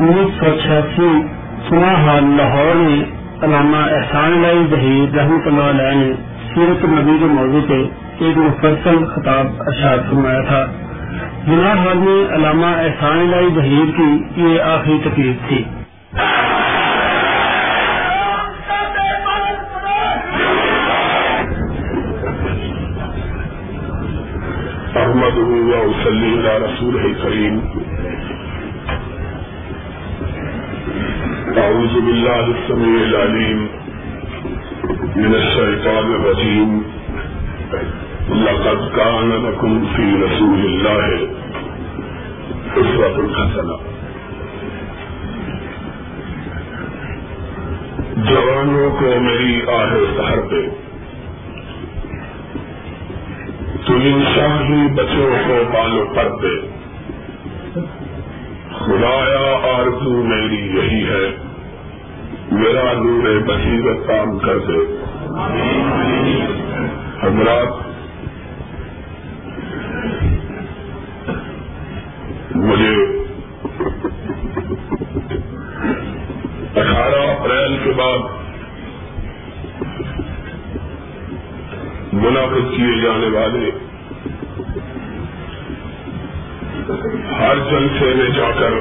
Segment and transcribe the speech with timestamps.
[0.00, 1.22] انیس سو چھیاسی
[1.68, 3.04] سنا حال لاہور میں
[3.42, 6.12] علامہ احسان لائی ظہیر رحمت اللہ علیہ نے
[6.54, 7.82] سیرت نبی کے موضوع پہ
[8.24, 10.66] ایک مفصل خطاب ارشاد فرمایا تھا۔
[11.46, 15.64] جنا حال میں علامہ احسان لائی ظہیر کی یہ آخری تقریب تھی۔
[24.96, 25.38] احمد
[26.46, 27.60] رسول کریم
[31.56, 33.66] أعوذ بالله السميع العليم
[35.16, 36.82] من الشيطان الرجيم.
[38.28, 41.24] لقد كان لكم في رسول الله
[42.76, 43.76] أسرة حسنة.
[48.16, 50.68] جوانوں کو میری آہ سہر پہ۔
[53.86, 56.68] تم شاہی بچوں کو بالو پر دے
[58.72, 61.45] خدایا آرزو میری یہی ہے۔
[62.50, 64.78] میرا نور بصیرت کام کر دے۔
[67.22, 67.86] حضرات،
[72.56, 72.94] مجھے
[76.76, 78.18] اٹھارہ اپریل کے بعد
[82.12, 83.70] منعقد کیے جانے والے
[87.38, 88.72] ہر جلسے میں جا کر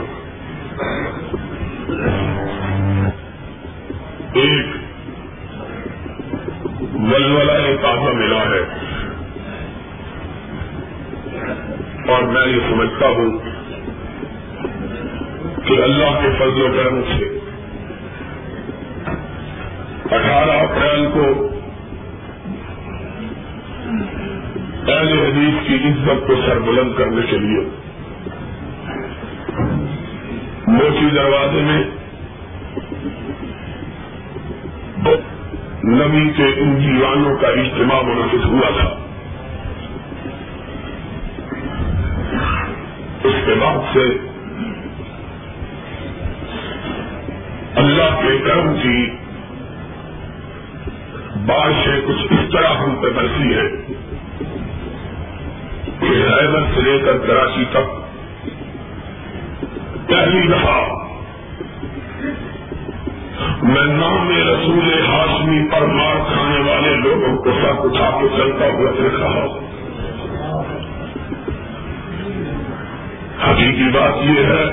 [4.36, 4.66] ایک
[6.94, 8.64] ولولہ تازہ ملا ہے۔
[12.08, 13.40] اور میں یہ سمجھتا ہوں
[15.66, 17.40] کہ اللہ کے فضل و کرم سے
[20.06, 21.50] اٹھارہ اپریل کو
[24.88, 27.70] اہل حدیث کی عزت کو سربلند کرنے کے لیے
[30.68, 31.84] موچی دروازے میں
[35.84, 38.90] نبی کے ان جیوانوں کا اجتماع منعقد ہوا تھا۔
[43.24, 44.18] اس کے بعد سے
[47.76, 49.12] اللہ کے کرم کی
[51.46, 53.94] بارشیں کچھ اس طرح ہم پہ برسی ہے
[56.00, 58.06] کہ حیدر سے لے کر کراچی تک
[60.10, 61.05] پہلی دفعہ
[63.64, 68.92] میں نام رسول ہاشمی پر مار کھانے والے لوگوں کو سب اٹھا کے چلتا ہوا
[68.92, 69.60] دیکھا ہوں۔
[73.44, 74.66] حقیقی بات یہ ہے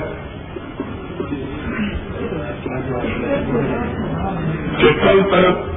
[4.77, 5.71] کہ کل تک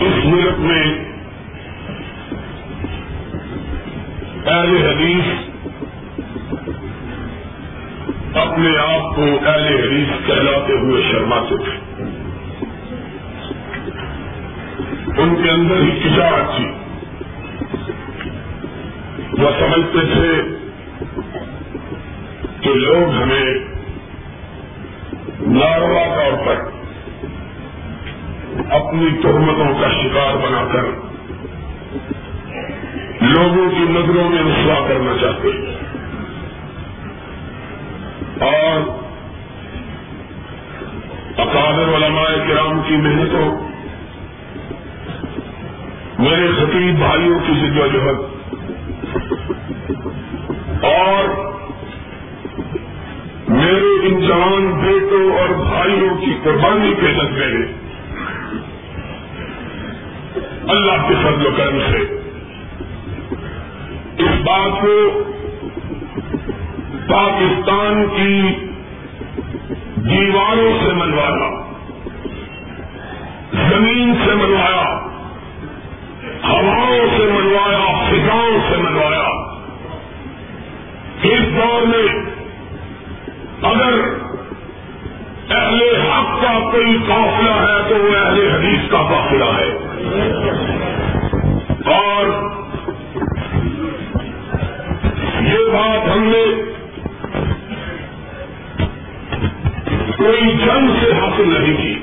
[0.00, 0.84] اس ملک میں
[4.46, 5.49] اہل حدیث
[8.40, 12.04] اپنے آپ کو اہل حدیث کہلاتے ہوئے شرماتے تھے۔
[15.22, 16.64] ان کے اندر ہی کچاہٹ تھی
[19.38, 20.42] وہ سمجھتے تھے
[22.60, 23.54] کہ لوگ ہمیں
[25.40, 26.70] ناروا طور پر
[28.70, 30.82] اپنی تہمتوں کا شکار بنا کر
[33.20, 35.79] لوگوں کی نظروں میں رسوا کرنا چاہتے ہیں۔
[38.40, 38.80] اور
[41.38, 43.50] اکابر علماء کرام کی محنتوں،
[46.18, 48.18] میرے خطیب بھائیوں کی جدوجہد
[50.84, 51.28] اور
[53.48, 57.64] میرے ان جوان بیٹوں اور بھائیوں کی قربانی کے لگے
[60.68, 62.02] اللہ کے فضل و کرم سے
[64.24, 64.94] اس بات کو
[67.12, 68.42] پاکستان کی
[69.96, 71.62] دیواروں سے منوایا،
[73.52, 74.98] زمین سے منوایا،
[76.48, 79.30] ہواؤں سے منوایا، فضاؤں سے منوایا۔
[81.22, 82.30] اس دور میں
[83.62, 83.92] اگر
[85.50, 89.76] اہل حق کا کوئی قافلہ ہے تو وہ اہل حدیث کا قافلہ ہے۔
[91.94, 92.26] اور
[95.40, 96.69] یہ بات ہم نے
[100.20, 101.94] کوئی جنگ سے حاصل نہیں کی۔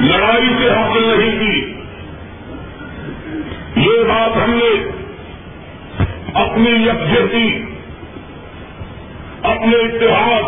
[0.00, 1.74] لڑائی سے حاصل نہیں کی۔
[3.76, 4.90] یہ بات ہم نے
[6.34, 7.64] اپنی یکجہتی،
[9.42, 10.42] اپنے اتحاد،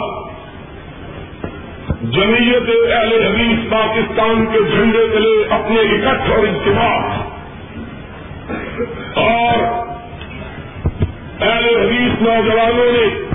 [2.03, 7.25] جمعیت اہل حدیث پاکستان کے جھنڈے کے لیے اپنے اکٹھ اور اجتماع۔
[9.15, 9.85] اور
[12.21, 13.34] نوجوانوں نے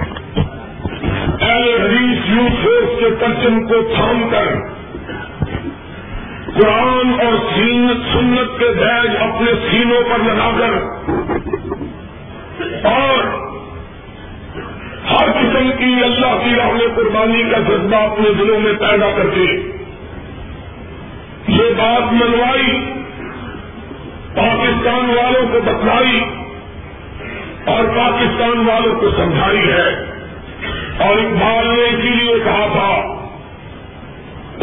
[1.42, 4.80] اہل حدیث یوتھ فورس کے پرچم کو تھام کر
[6.46, 7.34] قرآن اور
[8.14, 10.74] سنت کے بیج اپنے سینوں پر لگا کر
[12.86, 13.50] اور
[15.12, 19.28] ہر قسم کی اللہ کی راہ میں قربانی کا جذبہ اپنے دلوں میں پیدا کر
[19.34, 19.74] کے
[21.48, 22.94] یہ بات منوائی،
[24.36, 26.20] پاکستان والوں کو بتلائی
[27.66, 30.09] اور پاکستان والوں کو سمجھائی ہے۔
[31.00, 33.20] اور اقبال نے اسی لیے کہا تھا،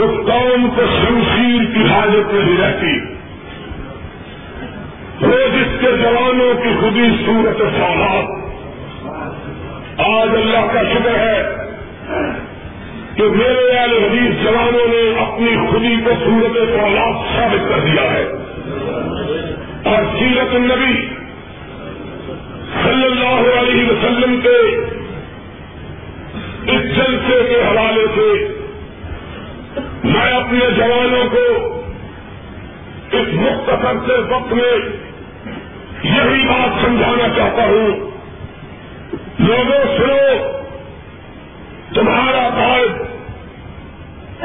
[0.03, 3.17] اس قوم کو شمشیر کی حاجت نہیں رہتی۔
[5.23, 8.47] روز اس کے جوانوں کی خودی صورت سوالات
[10.01, 11.43] آج اللہ کا شکر ہے
[13.15, 18.25] کہ میرے والے حدیث جوانوں نے اپنی خودی کو صورت سوالات ثابت کر دیا ہے۔
[19.85, 21.07] اور سیرت النبی
[22.83, 24.81] صلی اللہ علیہ وسلم کے
[26.67, 28.49] اس جلسے کے حوالے سے
[30.05, 31.67] میں اپنے جوانوں کو
[33.13, 34.79] اس مختصر سے وقت میں
[36.03, 38.11] یہی بات سمجھانا چاہتا ہوں۔
[39.39, 40.59] لوگوں، سنو،
[41.95, 42.93] تمہارا قائد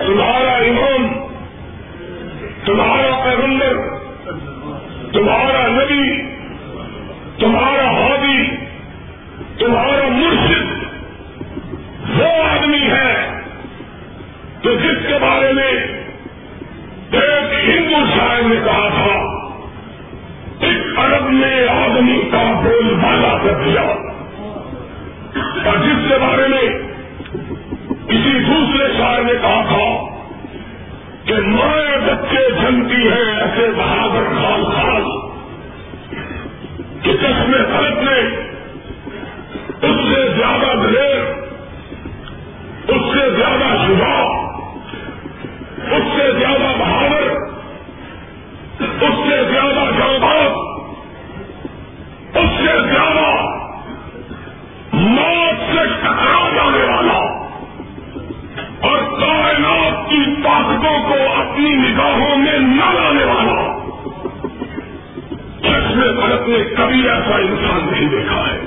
[0.07, 1.13] تمہارا امام،
[2.65, 3.73] تمہارا پیغمبر،
[5.13, 6.31] تمہارا نبی،
[7.39, 8.56] تمہارا ہابی
[9.57, 10.81] تمہارا مرشد
[12.09, 13.42] وہ آدمی ہے
[14.62, 15.74] تو جس کے بارے میں
[17.12, 19.42] ایک ہندو شاعر نے کہا تھا
[20.59, 23.81] ایک عرب نے آدمی کا بول بالا کر دیا۔
[25.65, 26.80] اور جس کے بارے میں
[28.07, 30.12] کسی دوسرے شاعر نے کہا تھا
[31.25, 35.04] کہ مائیں بچے جنتی ہیں ایسے بہادر خال خال
[37.01, 38.19] کہ چشمے غلط نے
[39.81, 41.50] اس سے زیادہ دلیر
[42.92, 44.26] اس سے زیادہ شجاع
[45.96, 47.32] اس سے زیادہ بہادر
[48.80, 50.12] اس سے زیادہ جاؤ
[52.34, 53.46] اس سے زیادہ
[54.94, 57.18] موت سے ٹکرا جانے والا۔
[58.82, 63.78] اور کائنات کی طاقتوں کو اپنی نگاہوں میں نہ لانے والا۔
[65.60, 68.60] جس میں بھارت نے کبھی ایسا انسان نہیں دیکھا ہے۔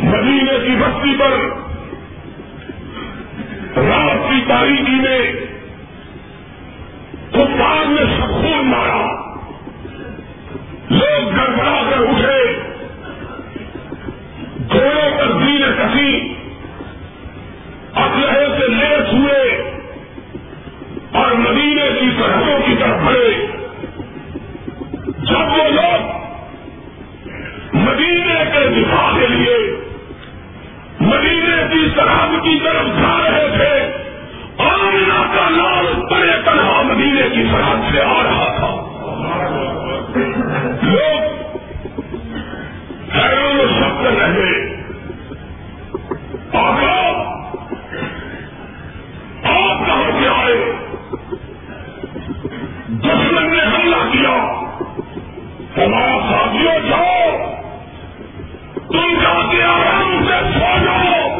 [0.00, 1.60] مدینے کی بستی پر
[3.76, 5.32] رات کی تاریخی میں
[7.32, 9.30] کفار نے سکون مارا۔
[10.90, 12.60] لوگ گڑبڑا کر اٹھے۔
[14.72, 16.34] گھوڑوں پر دین کسی
[17.94, 19.72] اپنے سے لیس ہوئے
[21.12, 23.46] اور مدینے کی سرحدوں کی طرف بڑھے۔
[25.18, 26.20] جب وہ لوگ
[27.76, 29.89] مدینے کے دفاع کے لیے
[31.00, 34.02] مدینے کی سرحد کی طرف جا رہے تھے
[34.58, 38.86] آمنا کا لال پڑے تنہا مدینے کی سرحد سے آ رہا تھا۔
[40.82, 41.50] لوگ
[43.16, 44.76] حیران و شک رہے۔
[46.52, 47.10] آگا
[49.44, 50.72] آپ کہاں سے آئے؟
[52.88, 54.60] دشمن نے حملہ کیا۔
[55.76, 57.59] ہمارا ساتھیوں جاؤ۔
[58.92, 61.38] تم جاتے آرام سے سو جاؤ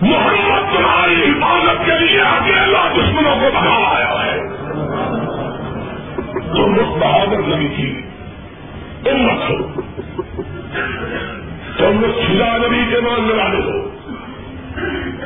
[0.00, 4.38] محمد تمہاری حفاظت کے لیے اکیلا دشمنوں کو بنا آیا ہے۔
[6.32, 8.02] تم اس بہادر نبی تھی۔
[9.06, 9.80] امت ہو
[11.76, 13.88] تم خدا نبی کے ماننے والے ہو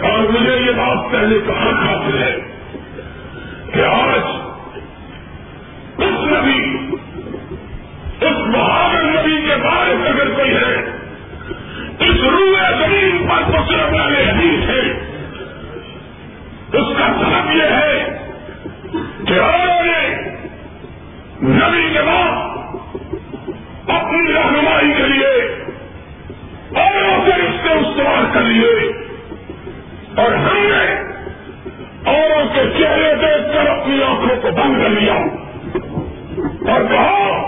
[0.06, 2.36] اور مجھے یہ بات پہلے کہاں حاصل ہے
[3.74, 4.20] کہ آج
[5.98, 6.76] اس نبی،
[8.20, 10.85] اس بہادر نبی کے بارے میں اگر کوئی ہے
[12.96, 14.82] روئے پر دوسرے والے حدیث ہے
[16.72, 17.98] اس کا سبب یہ ہے
[19.26, 20.00] کہ اور نے
[21.42, 22.44] نبی کے بعد
[23.90, 25.32] اپنی رہنمائی کے لیے
[26.76, 28.74] اوروں سے اس سے استعمال کر لیے
[30.14, 30.84] اور ہم نے
[32.12, 35.14] اوروں کے چہرے دیکھ کر اپنی آنکھوں کو بند کر لیا
[36.72, 37.42] اور کہا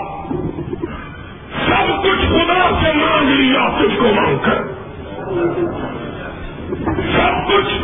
[1.67, 4.78] سب کچھ خدا سے مانگ لیا تجھ کو مانگ کر
[7.13, 7.81] سب کچھ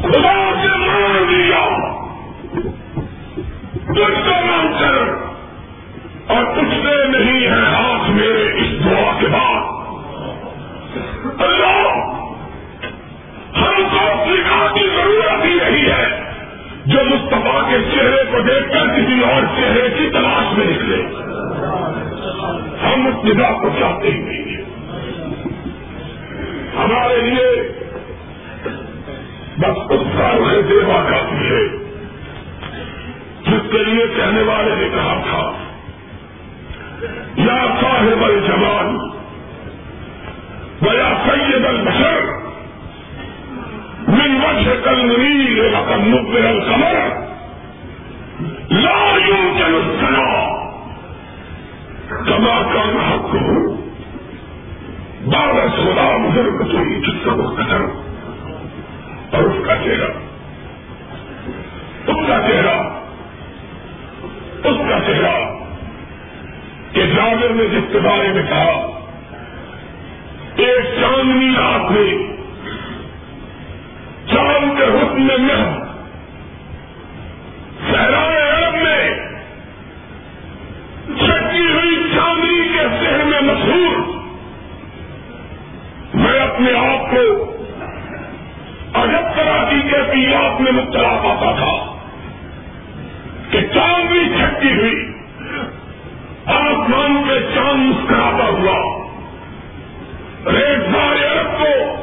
[0.00, 1.78] خدا سے مان لیا۔
[3.88, 5.28] کچھ کا نام کر۔
[6.34, 9.62] اور پوچھتے نہیں ہے ہاتھ میرے اس دعا کے بعد۔
[11.42, 11.88] اللہ،
[13.58, 16.22] ہم کو سکھا کی ضرورت ہی رہی ہے
[16.86, 21.02] جو مصطفیٰ کے چہرے کو دیکھ کر کسی اور چہرے کی تلاش میں نکلے۔
[22.86, 24.57] ہم اس ندا کو چاہتے ہی نہیں۔
[26.78, 27.72] ہمارے لیے
[29.58, 31.66] بس اتساہ سے دیوا کافی ہے۔
[33.46, 35.52] جس کے لیے کہنے والے نے کہا تھا،
[37.36, 38.96] یا صاحب الجمال
[40.82, 42.20] و یا سید البشر،
[44.08, 46.98] من وجه كالمنير وقد نبر القمر،
[48.70, 49.74] لا يمكن
[52.26, 53.67] کما كما حق ہوں
[55.24, 57.80] بارہ سولہ مجھے رسوئی جس کا مختصر
[59.34, 60.12] اور اس کا چہرہ۔
[62.06, 62.76] اس کا چہرہ۔
[64.64, 65.58] اس کا چہرہ۔
[66.92, 69.00] کہ جاگر نے جس کے بارے میں کہا،
[70.56, 72.28] ایک چاندنی رات میں
[74.34, 75.88] چاند کے حکم میں
[77.90, 79.14] سہرائے عرب میں
[81.18, 84.17] چھٹی ہوئی چاندنی کے شہر میں مشہور۔
[86.18, 87.52] میں اپنے آپ کو
[88.94, 91.96] عجب طرح کی کیفیات میں مبتلا پاتا تھا
[93.50, 95.12] کہ چاند بھی چھٹی ہوئی،
[96.46, 99.08] آسمان پہ چاند مسکراتا ہوا۔
[100.52, 101.96] ریٹ سارے عرب کو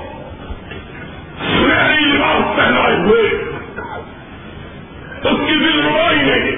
[1.40, 3.30] سنہری لباس پہنائے ہوئے۔
[5.24, 6.52] اس کی دل روائی نے،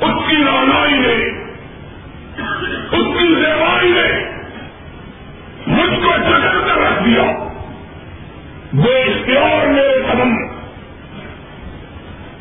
[0.00, 1.28] اس کی رانائی نے،
[2.92, 4.41] اس کی زیوائی نے
[5.72, 7.22] مجھ کو جگہ کر رکھ دیا۔
[8.72, 10.46] بے اختیار میرے قدم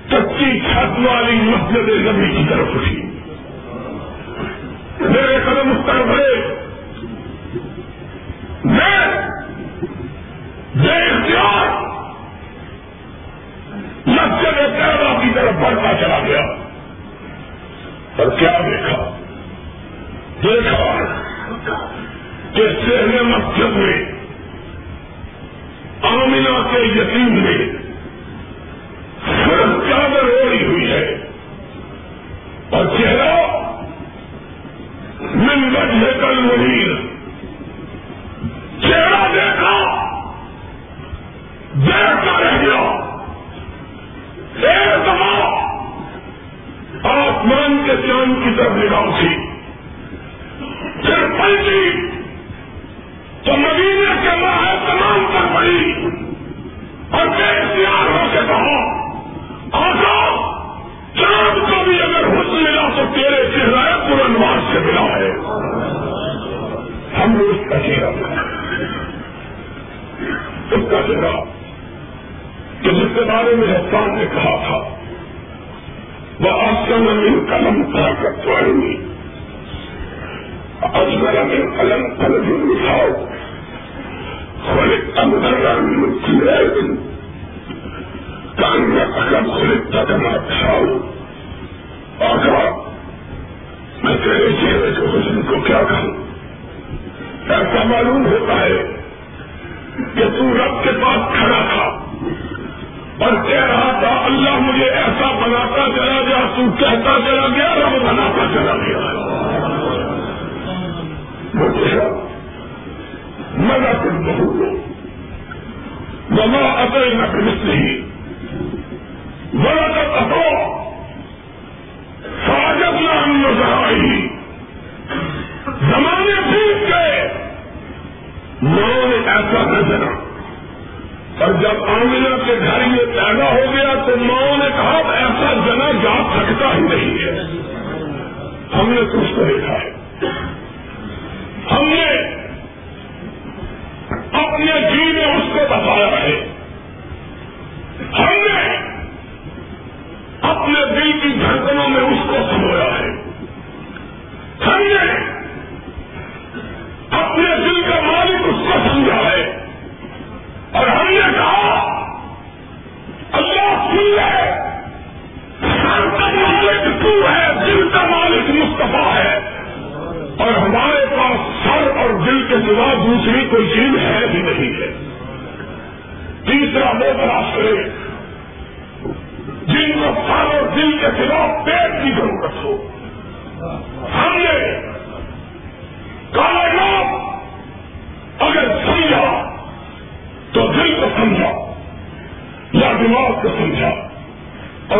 [0.10, 3.02] کچی چھت والی مسجد زمین کی طرف اٹھی۔
[5.00, 6.61] میرے قدم اس طرف بڑے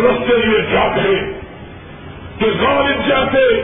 [0.02, 1.14] غلط کے لیے کیا کرے
[2.38, 3.62] کہ غالب جیسے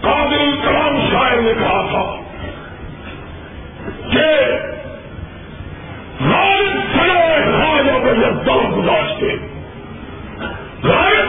[0.00, 2.04] قابل کلام شاعر نے کہا تھا
[4.10, 4.28] کہ
[6.20, 9.36] غالب سڑے خواجہ کو جب دور گزاشتے
[10.84, 11.28] غالب،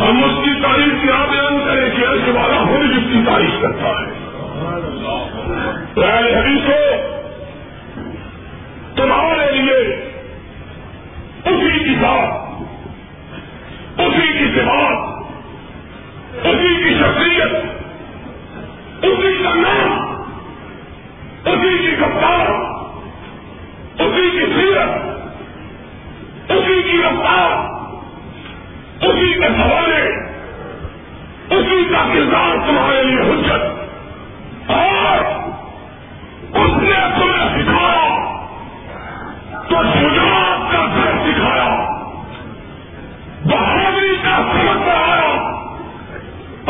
[0.00, 3.88] ہم اس کی تعریف کیا بیان کریں کہ ایسے والا ہر جس کی تعریف کرتا
[3.88, 4.28] ہے۔
[5.96, 6.70] حدیث
[8.96, 9.78] تمہارے لیے
[11.44, 12.47] اسی کتاب
[13.98, 15.08] اسی کی سماعت
[16.44, 17.54] اسی کی شخصیت،
[19.04, 20.22] اسی کا نام،
[21.44, 22.50] اسی کی کپتار
[24.00, 24.90] اسی کی سیرت،
[26.50, 27.50] اسی کی رفتار،
[29.04, 30.28] اسی کے سوالے
[31.50, 33.84] اسی کا کردار تمہارے لیے حجت۔
[34.70, 35.24] اور
[36.56, 38.18] اس نے تمہیں سکھایا،
[39.68, 41.68] تو شجاعت کا گھر سکھایا۔
[43.44, 43.77] بہادری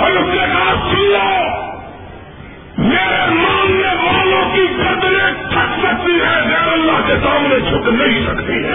[0.09, 1.69] اور اس نے کہا سن لو۔
[2.79, 8.65] میرے ماننے والوں کی قدریں تھک سکتی ہے غیر اللہ کے سامنے جھک نہیں سکتی
[8.65, 8.75] ہے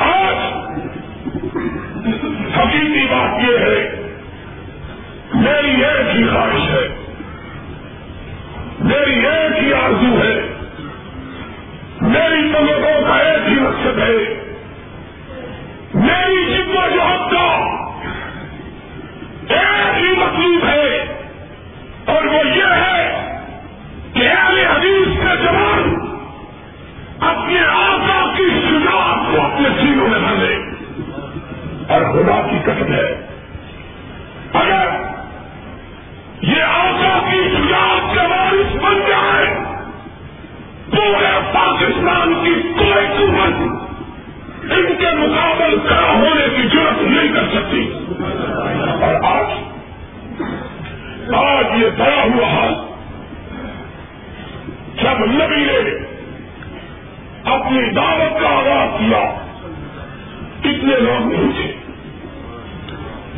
[0.00, 0.38] آج
[2.58, 4.02] حقیقی بات یہ ہے،
[5.34, 6.88] میری ایک ہی خواہش ہے،
[8.80, 10.40] میری ایک ہی آرزو ہے،
[12.00, 14.41] میری تمغوں کا ایک ہی مقصد ہے۔
[16.02, 17.48] میری جد و جہد کا
[19.54, 20.88] ایک ہی مطلوب ہے،
[22.12, 23.02] اور وہ یہ ہے
[24.14, 25.94] کہ اہل حدیث کے جوان
[27.28, 30.40] اپنے آقا کی شجاعت کو اپنے سینوں میں بھر
[31.94, 33.08] اور خدا کی قسم ہے،
[34.60, 34.88] اگر
[36.42, 39.46] یہ آقا کی شجاعت کے وارث بن جائے
[40.92, 43.60] پورے پاکستان کی کوئی قوت
[44.62, 47.92] ان کے مقابل کھڑا ہونے کی ضرورت نہیں کر سکتی۔
[49.00, 49.46] اور آج
[51.34, 52.74] آج یہ بڑا ہوا حال
[55.02, 55.90] جب نبی نے
[57.44, 59.34] اپنی دعوت کا آغاز کیا،
[60.60, 61.72] کتنے لوگ نہیں تھے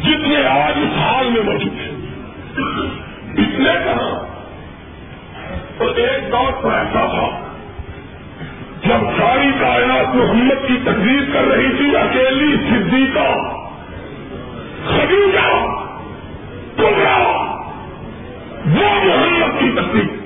[0.02, 1.90] جتنے آج اس حال میں موجود ہیں۔
[3.32, 4.34] اتنے کہاں؟
[5.78, 7.53] تو ایک دور پر ایسا تھا
[8.84, 13.38] جب ساری کائنات محمد کی تقریر کر رہی تھی، اکیلی صدیقہ،
[14.86, 15.66] خدیجہ
[16.76, 17.44] کمرا
[18.66, 20.24] وہ محمد کی تقریر۔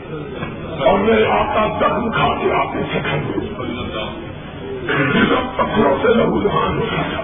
[0.86, 3.16] اور میرے آقا دم کھا کے آپ نے سکھا
[5.56, 7.22] پتھروں سے لہو جہان ہوتا تھا۔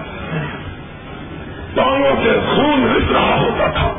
[1.75, 3.93] پاؤں سے خون رس رہا ہوتا تھا۔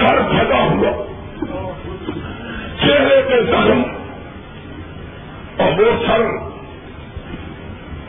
[0.00, 1.04] سر پھٹا ہوا۔
[2.80, 3.82] چہرے پہ زخم۔
[5.56, 6.22] اور وہ سر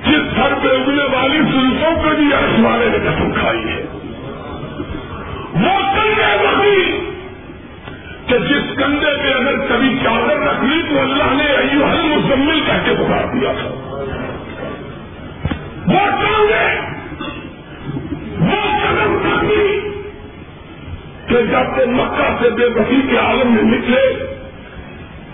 [0.07, 2.33] جس سر پہ اگنے والی زلفوں پہ بھی
[2.65, 3.83] والے نے قسم کھائی ہے۔
[5.53, 6.99] وہ کندھے بکری
[8.27, 12.59] کہ جس کندھے پہ اگر کبھی چادر رکھ لی تو اللہ نے ایو حل مزمل
[12.65, 13.69] کہہ کے بتا دیا تھا۔
[15.87, 16.79] وہ کندھے،
[18.39, 19.79] وہ قدم رکھی
[21.27, 24.32] کہ جب وہ مکہ سے بے بسی کے عالم میں نکلے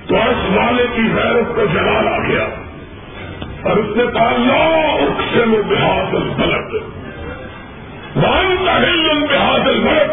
[0.09, 2.43] تو اس والے کی غیرت کو جلال آ گیا
[3.63, 6.73] اور اس نے کہا لو سے میں بحادل غلط
[8.15, 10.11] وان کا ہل غلط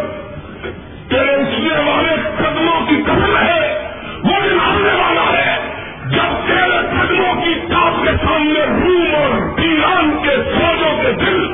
[1.11, 3.91] تیرے اٹھنے والے قدموں کی قدم ہے
[4.25, 5.59] وہ آنے والا ہے.
[6.07, 11.49] جب تیرے قدموں کی تاپ کے سامنے روم اور ایران کے فوجوں کے دل،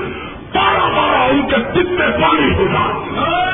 [0.52, 3.51] پارا پارا ان کے کتنے پانی ہو جائے۔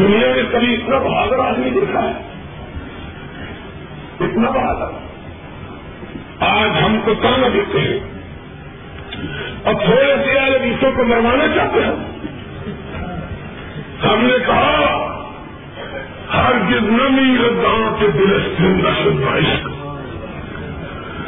[0.00, 2.12] دنیا میں کبھی اتنا بہادر آدمی دیکھا ہے۔
[4.20, 5.10] اتنا بہادر۔
[6.40, 8.20] آج ہم کو کہاں دیتے ہیں۔
[9.62, 12.20] اور تھوڑے سے والے بیسوں کو مروانا چاہتے ہیں۔
[14.04, 15.06] ہم نے کہا
[16.34, 19.68] ہر جس نمی گاؤں کے دل نشر عشق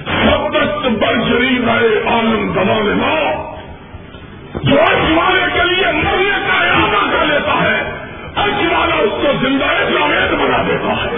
[0.07, 3.53] سب دست بر شریف آئے عالم دبانے ماں۔
[4.65, 5.19] جو اس
[5.55, 7.92] کے لیے مرنے کا ارادہ کر لیتا ہے
[8.35, 11.09] اس والا اس کو زندہ جاوید بنا دیتا ہے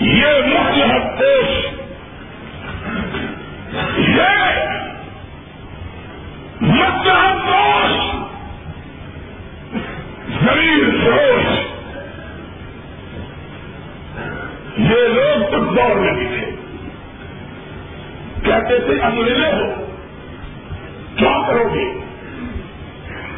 [0.00, 1.50] یہ مصلحت پیش،
[3.98, 4.34] یہ
[6.60, 7.94] مصلحت دوش
[10.40, 11.46] زمین فروش
[14.78, 16.61] یہ لوگ اس دور میں بھی تھے۔
[18.44, 19.84] کہتے تھے انگریزے ہو.
[21.16, 21.92] کیا کرو گے؟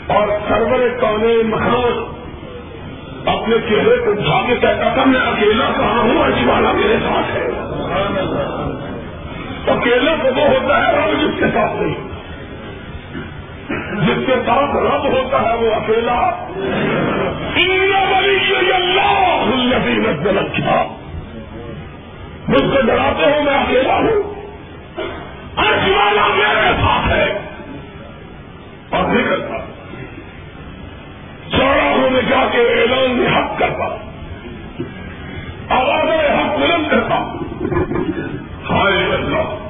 [0.07, 2.15] اور سرور کونے مکان
[3.27, 7.37] اپنے چہرے کو اٹھا کے کہتا تھا، میں اکیلا کہاں ہوں؟ اچھی والا میرے ساتھ
[7.37, 7.49] ہے
[9.67, 11.95] اکیلا تو وہ ہوتا ہے رب جس کے ساتھ نہیں۔
[14.07, 16.31] جس کے ساتھ رب ہوتا ہے وہ اکیلا۔
[18.75, 19.45] اللہ
[22.49, 24.44] مجھ سے ڈراتے ہو، میں اکیلا ہوں۔
[25.59, 27.39] والا میرے ساتھ ہے۔
[28.91, 29.59] اور نکلتا کرتا
[31.57, 33.85] چوراہوں میں جا کے اعلان میں حق کرتا۔
[35.75, 37.19] آوازوں حق بلند کرتا۔
[38.71, 39.64] ہائے اللہ۔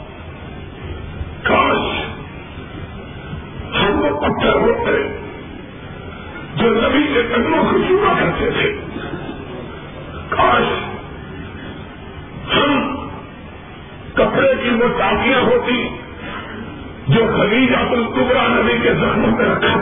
[17.61, 19.74] جو عبد القبرا نبی کے زخموں پہ رکھا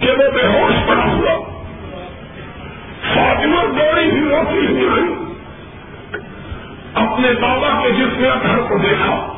[0.01, 1.59] کہ وہ بے ہوش پڑا ہوا۔
[3.15, 5.15] فاطمہ دوڑی ہوئی روتی ہوئی۔ آئی
[6.95, 9.33] اپنے بابا کے جس میں گھر کو دیکھا،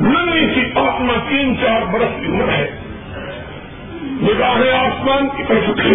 [0.00, 2.78] ننی سی فاطمہ تین چار برس کی عمر ہے۔
[4.02, 5.94] نگاہیں آسمان کی طرف اٹھی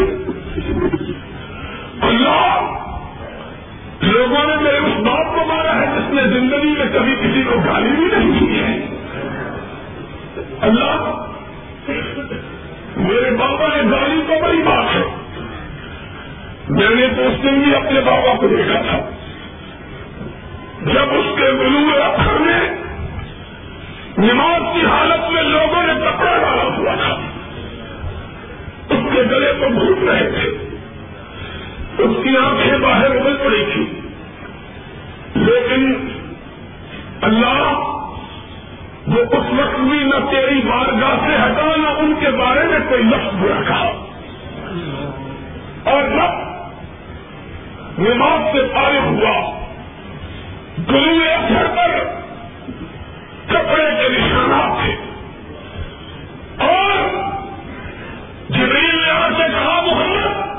[2.02, 2.83] اللہ
[4.12, 7.56] لوگوں نے میرے اس باپ کو مارا ہے، جس نے زندگی میں کبھی کسی کو
[7.66, 8.86] گالی بھی نہیں کی ہے۔
[10.62, 11.26] اللہ،
[12.98, 15.16] میرے بابا نے گالی تو بڑی بات ہے۔
[16.70, 19.10] میں نے تو اس دن بھی اپنے بابا کو دیکھا تھا۔
[20.82, 22.70] جب اس کے گلو اکثر میں
[24.18, 27.20] نماز کی حالت میں لوگوں نے کپڑا ڈالا ہوا تھا۔
[28.90, 30.73] اس کے گلے کو گھوم رہے تھے۔
[31.98, 34.00] اس کی آنکھیں باہر ابل پڑی تھی۔
[35.36, 35.94] لیکن
[37.22, 37.90] اللہ
[39.08, 43.04] وہ اس وقت بھی نہ تیری بارگاہ سے ہٹا، نہ ان کے بارے میں کوئی
[43.04, 43.92] لفظ برا کہا۔
[45.92, 46.54] اور رب
[47.98, 49.60] نماز سے فارغ ہوا۔
[50.90, 52.00] گرو اثر پر
[53.48, 54.96] کپڑے کے نشانات تھے۔
[56.58, 56.92] اور
[58.50, 60.54] جبریل نے آ کے کہا محمد۔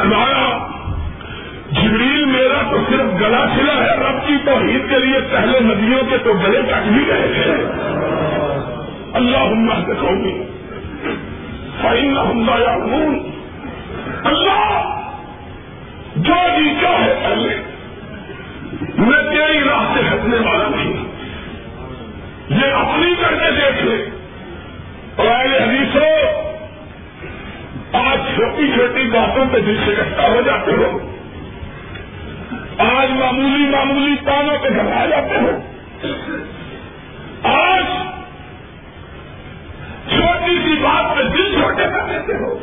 [0.00, 0.66] فرمایا،
[1.70, 6.18] جبریل میرا تو صرف گلا چلا ہے، رب کی توحید کے لیے پہلے ندیوں کے
[6.18, 7.52] تو گلے کٹ بھی گئے تھے۔
[9.12, 10.44] اللہ عملہ سے کہوں
[11.82, 13.30] فائن حملہ یا خون
[14.24, 15.00] اللہ،
[16.16, 17.62] جو جی چاہے پہلے
[18.98, 21.04] میں تیری راہ سے ہٹنے والا نہیں۔
[22.48, 24.10] یہ اپنی کر کے دیکھ لے۔
[25.16, 26.49] اور آئے حدیثوں
[27.92, 29.94] آج چھوٹی چھوٹی باتوں پہ دل سے
[30.28, 30.98] ہو جاتے ہو۔
[32.78, 35.50] آج معمولی معمولی تانوں پہ گھبرا جاتے ہو۔
[37.42, 37.84] آج
[40.08, 42.58] چھوٹی سی بات پہ دل چھوٹے کر دیتے ہو۔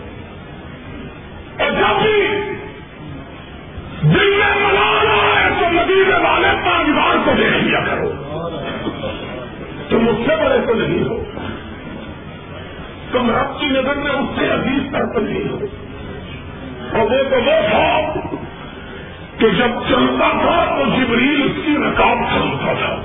[1.59, 2.27] اور جب بھی
[4.01, 8.11] دل میں منا رہا ہے تو مدینے والے پانچ کو دیکھ لیا کرو۔
[9.89, 11.23] تم مجھ سے بڑے تو نہیں ہو۔
[13.11, 15.65] تم رب کی نظر میں اس سے عزیز پر تو ہو۔
[16.91, 18.11] اور وہ تو وہ تھا
[19.37, 22.95] کہ جب چلتا تھا تو جبریل اس کی رکاب چلتا تھا۔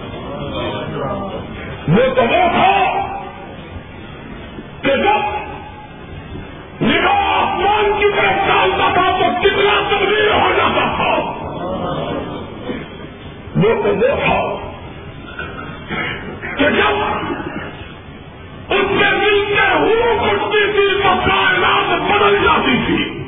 [1.88, 2.92] وہ تو وہ تھا
[4.82, 5.42] کہ جب
[6.82, 11.38] نگاہ آسمان کی طرف ڈالتا تھا تو کتنا تبدیل ہو جاتا تھا۔
[13.56, 14.56] وہ تو وہ تھا
[16.58, 17.22] کہ جب
[18.68, 23.22] اس دل کے ہو اٹھتی تھی تو کائنات بدل جاتی تھی۔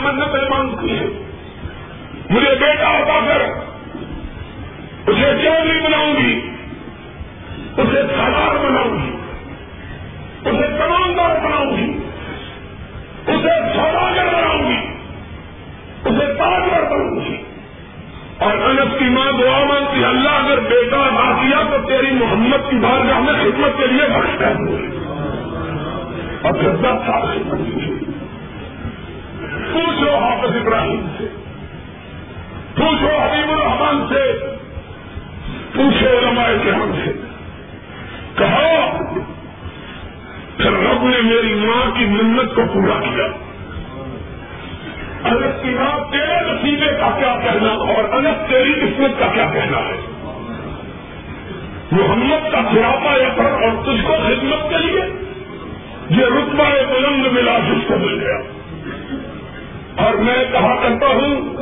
[0.00, 1.06] مائیں منتیں مانگتی ہیں
[2.30, 3.40] مجھے بیٹا ادا کر
[5.06, 6.40] اسے چودھری بناؤں گی۔
[7.76, 9.16] اسے سردار بناؤں گی۔
[10.44, 11.98] اسے کماندار بناؤں گی۔
[13.26, 14.86] اسے سوداگر بناؤں گی۔
[16.04, 17.36] اسے تاجر بناؤں گی۔
[18.38, 22.76] اور انس کی ماں دعا مانگتی اللہ اگر بیٹا ادا کیا تو تیری محمد کی
[22.76, 24.66] بارگاہ میں خدمت کے لیے بھٹکتا ہوں
[26.42, 27.99] اور پھر دس سال خدمت کی۔
[29.72, 31.24] پوچھو حافظ ابراہیم سے۔
[32.76, 34.32] پوچھو حبیب الرحمان سے۔
[35.74, 37.12] پوچھے علماء کرام سے۔
[38.36, 38.90] کہا،
[40.56, 43.26] پھر رب نے میری ماں کی منت کو پورا کیا۔
[45.24, 49.78] الگ کی ماں تیرے نتیجے کا کیا کہنا اور الگ تیری قسمت کا کیا کہنا
[49.78, 49.96] ہے۔
[51.92, 55.02] محمد کا خرافہ یا پر اور تجھ کو خدمت کے لیے۔
[56.10, 58.59] یہ رتبہ بلند ملا جس کو مل گیا۔
[60.04, 61.54] اور میں کہا کرتا ہوں،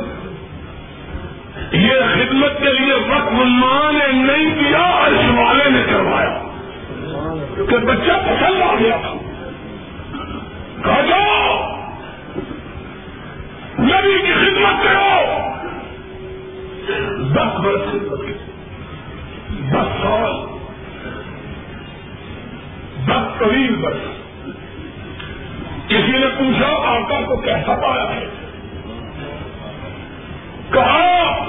[1.71, 6.47] یہ خدمت کے لیے وقت ماں نے نہیں کیا اس والے نے کروایا
[7.69, 9.13] کہ بچہ پسند آ گیا تھا۔
[10.83, 11.75] کہا جاؤ،
[13.79, 15.39] نبی کی خدمت کرو۔
[17.33, 17.95] دس برس
[19.71, 20.33] دس سال۔
[23.07, 24.28] دس طویل برس۔
[25.89, 28.25] کسی نے پوچھا آقا کو کیسا پایا ہے؟
[30.71, 31.43] کہا،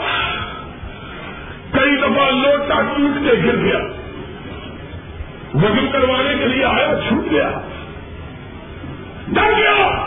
[1.70, 3.78] کئی دفعہ لوٹا ٹوٹ کے گر گیا۔
[5.54, 7.50] وزن کروانے کے لیے آیا، چھوٹ گیا۔
[9.28, 10.06] ڈر گیا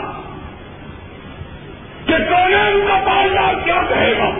[2.06, 4.30] کہ کون کا پالنا کیا کہے گا؟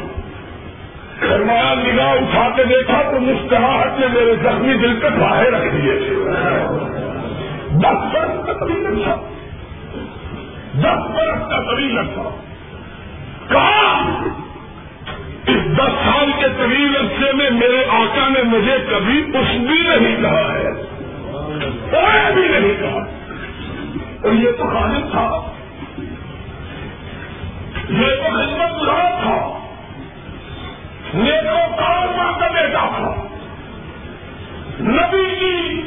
[1.20, 5.98] فرمایا، نگاہ اٹھا کے دیکھا تو مسکراہٹ نے میرے زخمی دل کے باہر رکھ دیے۔
[7.70, 8.52] دس برس کا
[9.04, 9.28] تھا۔
[10.74, 12.36] دس برس کا طویل تھا
[13.48, 14.12] کہا،
[15.46, 20.22] اس دس سال کے طویل عرصے میں میرے آقا نے مجھے کبھی کچھ بھی نہیں
[20.22, 20.72] کہا ہے۔
[21.90, 23.00] کوئی بھی نہیں کہا۔
[24.22, 25.52] اور یہ تو خالد تھا۔
[27.88, 29.58] یہ تو خدمت گزار تھا۔
[31.14, 33.26] یہ تو کار ماں کا بیٹا تھا۔
[34.80, 35.82] نبی کی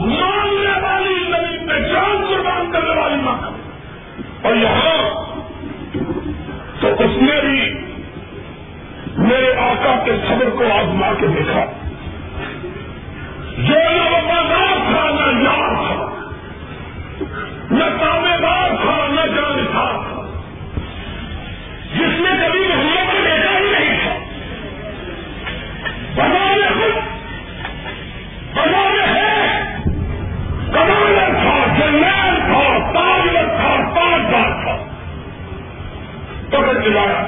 [0.00, 3.50] ماننے والی نبی پہچان قربان کرنے والی ماں۔
[4.42, 5.28] اور یہاں
[6.80, 7.74] تو اس نے بھی
[9.16, 11.64] میرے آقا کے صبر کو آزما کے دیکھا۔
[13.58, 16.28] جو نہ وفادار تھا، نہ یار تھا،
[17.70, 20.38] نہ تابے دار تھا، نہ جانسار تھا،
[21.94, 24.18] جس نے کبھی محمد کو دیکھا ہی نہیں تھا۔
[26.14, 26.96] بنا خود
[28.54, 29.17] بنا
[36.90, 37.27] دلایا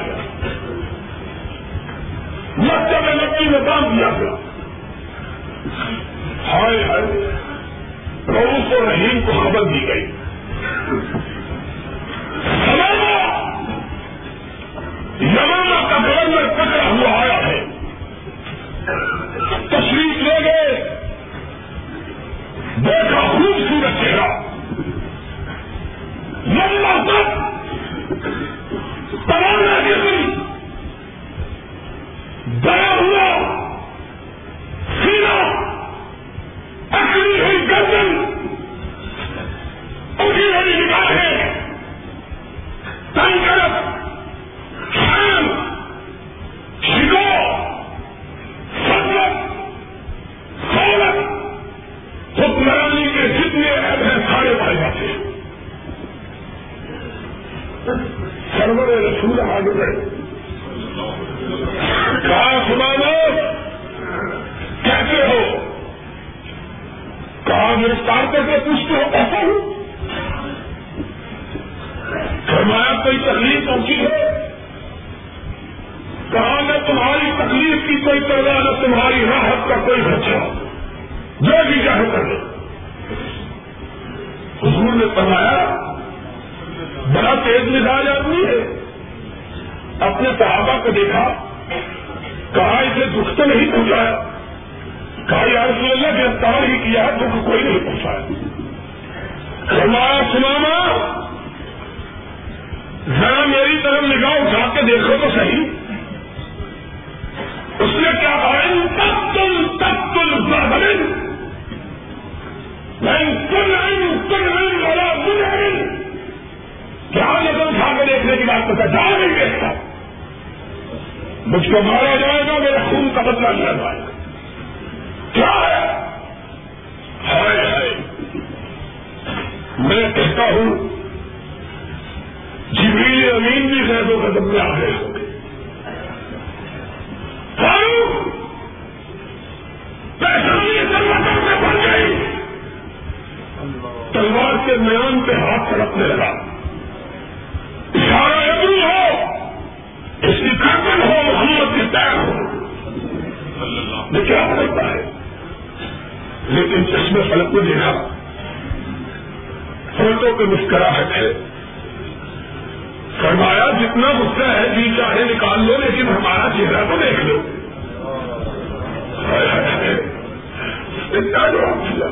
[171.21, 172.07] جواب دیا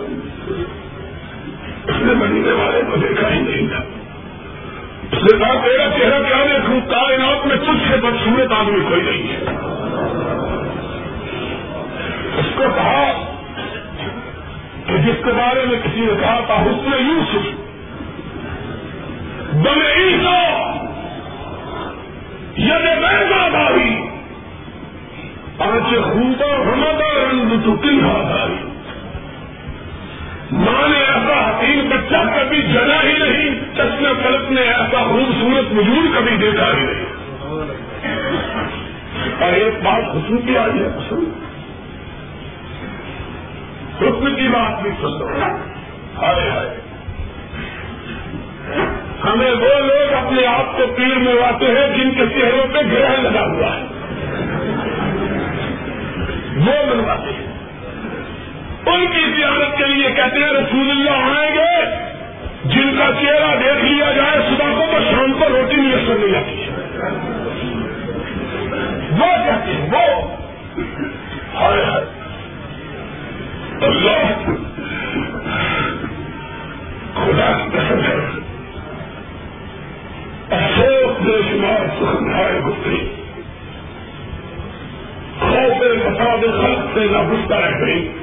[1.89, 3.83] اس نے والے کو دیکھا ہی نہیں تھا
[5.13, 9.33] اس نے کہا تیرا چہرہ کیا دیکھوں کائنات میں تجھ سے بدسورت آدمی کوئی نہیں
[9.33, 9.43] ہے
[12.39, 13.13] اس کو کہا
[14.87, 17.47] کہ جس کے بارے میں کسی نے کہا تھا حسن یوسف
[19.55, 20.73] بنے عیسا
[22.57, 24.03] ید میزا داری
[25.59, 28.68] آج خوبا ہمدا رنگ تو کنہا داری۔
[30.53, 36.17] ماں نے ایسا حقیق بچہ کبھی جنا ہی نہیں چشمے فلک نے ایسا خوبصورت وجود
[36.17, 37.05] کبھی دیکھا ہی نہیں۔
[39.41, 41.25] اور ایک بات حسن کی آئی ہے، حسن۔
[44.01, 45.29] حسن کی بات بھی سن لو۔
[46.23, 46.81] ہائے ہائے۔
[49.25, 53.21] ہمیں وہ لوگ اپنے آپ کو پیر میں آتے ہیں جن کے چہروں پہ گرہ
[53.21, 53.87] لگا ہوا ہے۔
[56.57, 57.38] وہ منواتے ہیں۔
[58.93, 61.85] ان کی زیارت کے لیے کہتے ہیں رسول اللہ آئیں گے،
[62.65, 66.63] جن کا چہرہ دیکھ لیا جائے، صبح کو تو شام کو روٹی نہیں نہیں آتی
[66.63, 66.69] ہے
[69.11, 70.37] وہ کہتے ہیں، وہ۔
[71.57, 71.99] اللہ۔
[77.15, 78.15] خدا قسم ہے۔
[80.51, 83.15] افسوس بے شمار سکھائے گزری
[85.41, 88.18] خوف فساد خلق سے نابستہ رہ گئی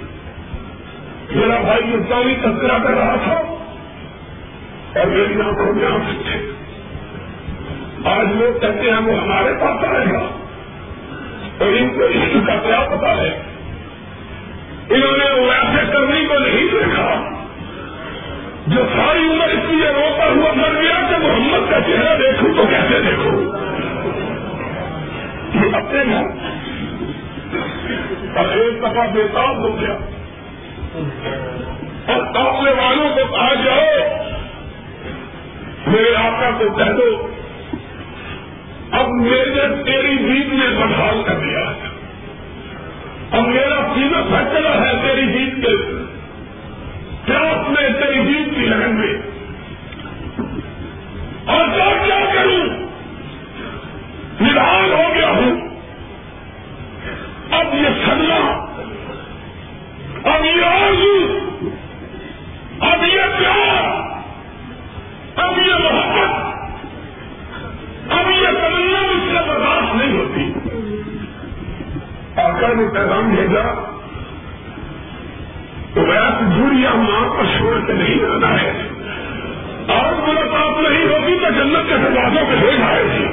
[1.31, 3.33] میرا بھائی انسانی تذکرہ کر رہا تھا۔
[4.99, 6.51] اور میری آنکھوں میں آنکھ تھے
[8.05, 10.19] آج لوگ کہتے ہیں وہ ہمارے پاس آئے گا۔
[11.59, 13.41] اور ان کو اس کا کیا پتا ہے؟
[14.89, 17.29] انہوں نے وہ ایسے کرنے کو نہیں دیکھا
[18.67, 22.63] جو ساری عمر اس لیے روتا ہوا مر گیا کہ محمد کا چہرہ دیکھوں تو
[22.65, 23.41] کیسے دیکھوں؟
[25.55, 26.23] یہ اپنے گھر۔
[28.37, 29.97] اور ایک دفعہ بےتاب ہو گیا۔
[32.07, 33.81] اور قافلے والوں کو کہا جاؤ
[35.87, 37.27] میرے آقا کو کہہ دو،
[38.91, 41.63] اب میرے تیری جیت نے بحال کر دیا۔
[43.31, 45.75] اب میرا سینا فیصلہ ہے تیری جیت کے
[47.25, 49.13] پیاس میں تیری جیت کی لہن میں؟
[51.45, 52.65] اور کیا کیا کروں؟
[54.41, 55.69] نران ہو گیا ہوں۔
[57.51, 58.65] اب یہ سننا
[60.25, 61.39] اب یہ آرزو
[62.79, 63.83] اب یہ پیار،
[65.35, 66.55] اب یہ محبت،
[68.11, 70.53] اب یہ تمنا اس سے برداشت نہیں ہوتی۔
[72.35, 73.61] آقا نے پیغام بھیجا
[75.93, 78.89] تو ویس دوریا ماں کو چھوڑ کے نہیں آنا ہے۔
[79.87, 83.25] اور ملاقات نہیں ہوگی تو جنت کے دروازوں پہ ہو جائے گی۔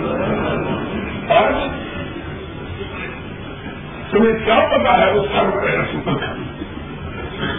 [1.28, 1.68] اور
[4.10, 6.61] تمہیں کیا پتا ہے اس سر میرا سپر ہے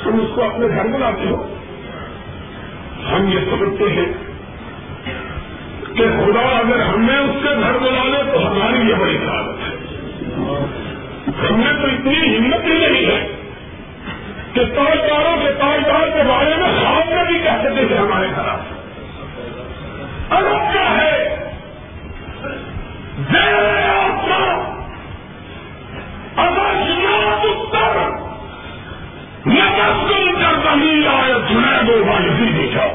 [0.04, 1.56] تم اس کو اپنے گھر بلاتے ہو۔
[3.12, 4.06] ہم یہ سمجھتے ہیں
[5.94, 9.76] کہ خدا اگر ہمیں اس کے گھر بلا لے تو ہماری یہ بڑی سعادت ہے۔
[11.50, 13.28] ہم نے تو اتنی ہمت ہی نہیں ہے
[14.54, 18.46] کہ تاجداروں کے تاجدار کے بارے میں خواب میں بھی کہہ سکتے تھے ہمارے گھر
[20.36, 21.30] ارب کیا ہے؟
[23.94, 24.74] آتما
[26.38, 27.43] اگر
[29.46, 32.86] نمسکن کر زمین آئے جنہیں دو بھائی دیکھا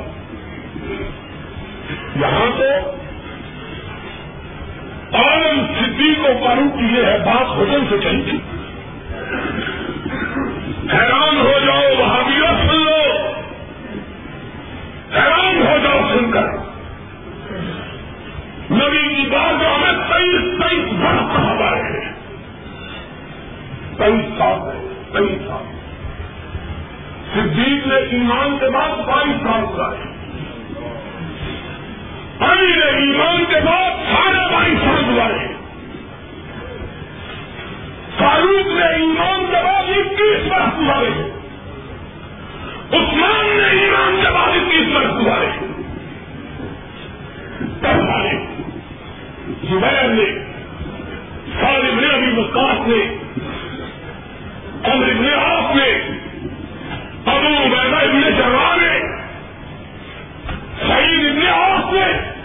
[2.16, 2.90] یہاں تو
[5.16, 8.38] عالم سدھی کو پارو کی یہ ہے بات ہوٹل سے چلی تھی۔
[10.92, 13.18] حیران ہو جاؤ وہاں بھی سن لو۔
[15.14, 16.44] حیران ہو جاؤ سن کر۔
[18.70, 22.12] نبی کی بات جو ہمیں تیئیس تیئیس برس ہوا ہے۔
[23.96, 25.77] تیئیس سال ہے تیئیس سال۔
[27.34, 30.18] صدیق نے ایمان کے بعد بائیس سال کا ہے
[32.40, 35.52] علی نے ایمان کے بعد ساڑھے بائیس سال گزارے۔
[38.18, 41.30] فاروق نے ایمان کے بعد اکیس برس گزارے۔
[42.92, 45.68] عثمان نے ایمان کے بعد اکیس برس گزارے۔
[49.70, 50.44] زبیر نے
[51.60, 53.18] صالب نے ابھی وقاص نے
[54.84, 56.18] امر ابن آپ نے
[57.30, 58.98] ابو عبیدہ ابن جوان نے
[60.88, 62.38] سعید ابن آس نے،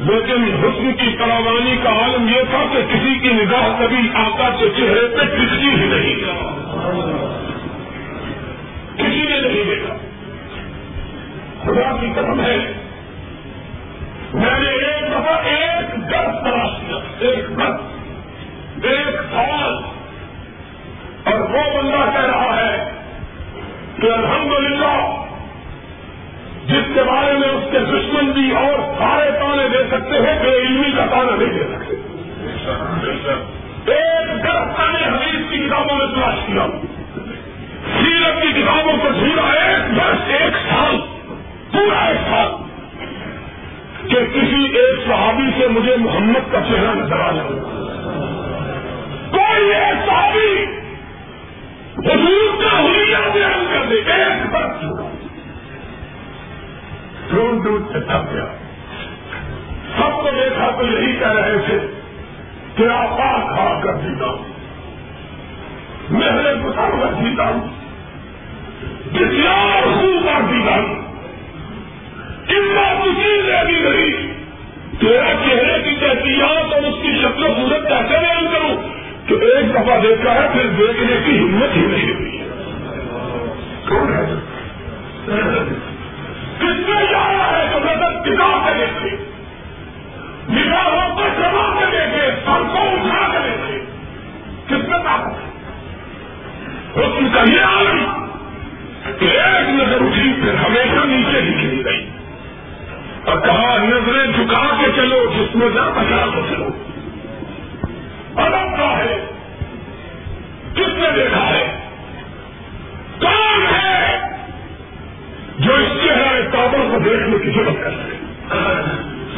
[0.00, 4.68] لیکن حسن کی فراوانی کا عالم یہ تھا کہ کسی کی نگاہ کبھی آقا کے
[4.76, 6.14] چہرے پہ ٹکتی ہی نہیں۔
[8.96, 9.94] کسی نے نہیں دیکھا۔
[11.62, 12.56] خدا کی قدم ہے،
[14.34, 19.74] میں نے ایک دفعہ ایک گرد تلاش کیا، ایک گرد ایک سال
[21.24, 23.03] اور وہ بندہ کہہ رہا ہے
[24.04, 25.24] کہ الحمدللہ،
[26.66, 30.56] جس کے بارے میں اس کے دشمن بھی اور سارے تانے دے سکتے ہیں بے
[30.56, 31.96] علمی کا تانا نہیں دے سکتے۔
[33.92, 36.66] ایک درخت نے حدیث کی کتابوں میں تلاش کیا۔
[37.98, 40.96] سیرت کی کتابوں کو جھولا ایک برس، ایک سال،
[41.72, 42.48] پورا ایک سال
[44.08, 47.60] کہ کسی ایک صحابی سے مجھے محمد کا چہرہ نظر آ جائے۔
[49.30, 50.83] کوئی ایک صحابی
[51.98, 54.82] حضور کا ہولیہ بیان کر دے، ایک برس
[57.32, 58.44] دور دور سے تھک گیا
[59.96, 61.78] سب کو دیکھا تو یہی کہہ رہے تھے
[62.76, 64.44] کہ آپ کھا ہاں کر جیتا ہوں۔
[66.10, 67.68] محل گسا کر جیتا ہوں۔
[69.14, 70.94] جتیار ہوں کر جیتا ہوں۔
[72.48, 74.34] اتنا کسی نے بھی نہیں۔
[75.00, 78.93] تیرا چہرے کی کیفیات اور اس کی شکل صورت کیسے بیان کروں۔
[79.28, 82.38] تو ایک دفعہ دیکھا ہے، پھر دیکھنے کی ہمت ہی نہیں ہوئی
[83.88, 84.34] کون ہے؟
[86.58, 89.16] کس میں جا رہا ہے تو نظر ٹکا کے؟ دیکھے
[90.50, 93.84] نگاہوں کو جما کے دیکھے سر کو اٹھا کے۔ دیکھے
[94.66, 95.54] کس طاقت ہے
[97.02, 98.26] اس کا یہ عالم
[99.18, 102.10] کہ ایک نظر اٹھی، پھر ہمیشہ نیچے ہی گری گئی۔
[103.24, 106.68] اور کہا، نظریں جھکا کے چلو، جس میں نہ بچا کے چلو۔
[108.36, 109.26] الگ کا ہے۔
[110.74, 111.80] کس نے دیکھا ہے؟
[113.20, 114.18] کون ہے
[115.58, 118.16] جو اس چہرہ توبہ کو دیکھنے کی ضرورت کر سکے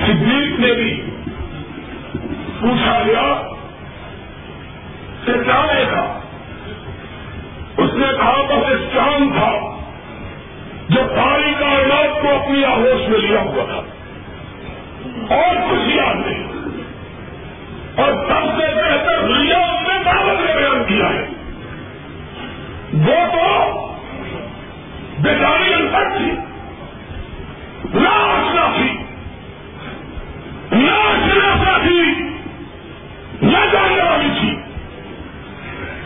[0.07, 1.11] صدیق نے بھی
[2.61, 3.55] پوچھا گیا
[5.25, 6.21] کہ کیا دیکھا؟
[7.77, 9.77] اس نے کہا، بس ایک چاند تھا
[10.89, 13.83] جو ساری کائنات کو اپنی آگوش میں لیا ہوا تھا۔
[15.35, 16.46] اور کچھ یاد نہیں۔
[17.97, 21.27] اور سب سے بہتر لیا اس نے دعوت میں بیان کیا ہے۔
[22.93, 23.87] وہ تو
[25.19, 26.33] بیداری انتر تھی
[28.01, 28.99] لاش تھی
[30.73, 32.03] لاش تھی،
[33.43, 34.51] نہ جاننے والی تھی۔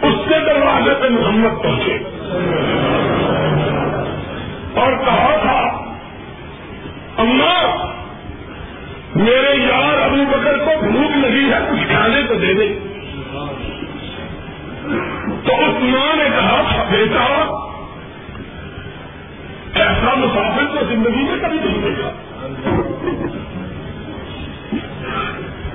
[0.03, 1.99] اس کے دروازے پہ محمد پہنچے۔
[4.75, 5.59] اور کہا تھا
[7.19, 8.00] اماں
[9.15, 12.79] میرے یار ابو بکر کو بھوک لگی ہے، کچھ کھانے کو دے دے۔
[15.45, 17.25] تو اس ماں نے کہا، بیٹا،
[19.75, 22.11] ایسا مسافر تو زندگی میں کبھی نہیں دیکھا۔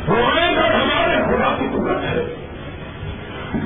[0.08, 2.36] رونے کا ہمارے خدا کی قدرت ہے۔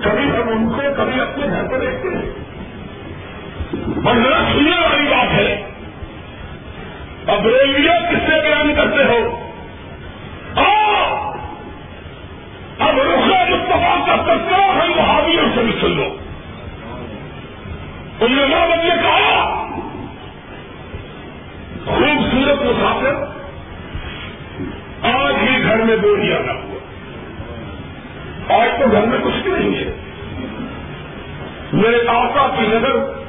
[0.04, 2.50] کبھی ہم ان کو، کبھی اپنے گھر پر دیکھتے ہیں۔
[4.06, 4.16] اور
[4.54, 5.70] سننے والی بات ہے۔
[7.28, 9.49] اب ریلوے کس سے بیان کرتے ہو؟
[10.58, 11.34] ہاں!
[12.80, 16.18] اب رخا مستفا کا تذکرہ ہم محاویوں سے بھی سن لو۔
[18.20, 19.66] انہوں نے بدلے کہا۔
[21.86, 23.40] خوبصورت مسافر۔
[25.02, 26.80] آج ہی گھر میں بولی آنا ہوا۔
[28.64, 29.96] آج تو گھر میں کچھ بھی نہیں ہے۔
[31.74, 33.20] میرے آقا کی نظر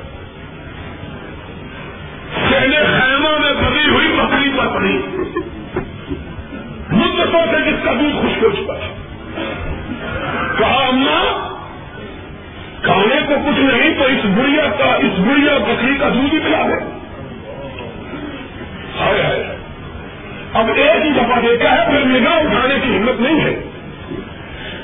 [2.51, 5.03] پہلے خیمہ میں بھری ہوئی بکری پر پڑی۔
[6.93, 8.75] مدتوں سے جس کا دودھ خوش ہو چکا
[10.59, 11.49] کہا، اما،
[12.83, 16.59] کھانے کو کچھ نہیں تو اس بڑھیا کا، اس بڑھیا بکری کا دودھ ہی پلا
[16.59, 17.01] ہے
[20.53, 23.63] اب ایک ہی دفعہ دیکھا ہے پھر نگاہ اٹھانے کی ہمت نہیں ہے۔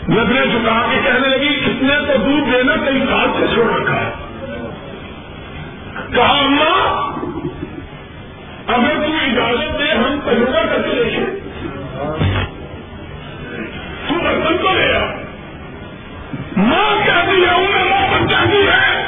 [0.08, 4.00] نظریں چکا کے کہنے لگی، اس نے تو دودھ دینا کئی سال سے چھوڑ رکھا
[4.00, 4.10] ہے۔
[6.14, 7.12] کہا اماں
[8.66, 11.45] اگر تم اجازت دے، ہم تجربہ کر کے دیکھیں۔
[14.08, 15.00] تو برتن کو لے آ
[16.56, 19.06] ماں کہتی ہے انہیں موسم کہتی ہے۔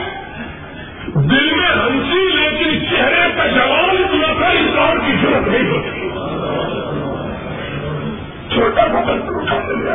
[1.06, 6.08] دل میں ہنسی، لیکن چہرے کا جواب اتنا تھا، انسان کی ضرورت نہیں ہوتی۔
[8.54, 9.94] چھوٹا سا برتن اٹھا کے لیا۔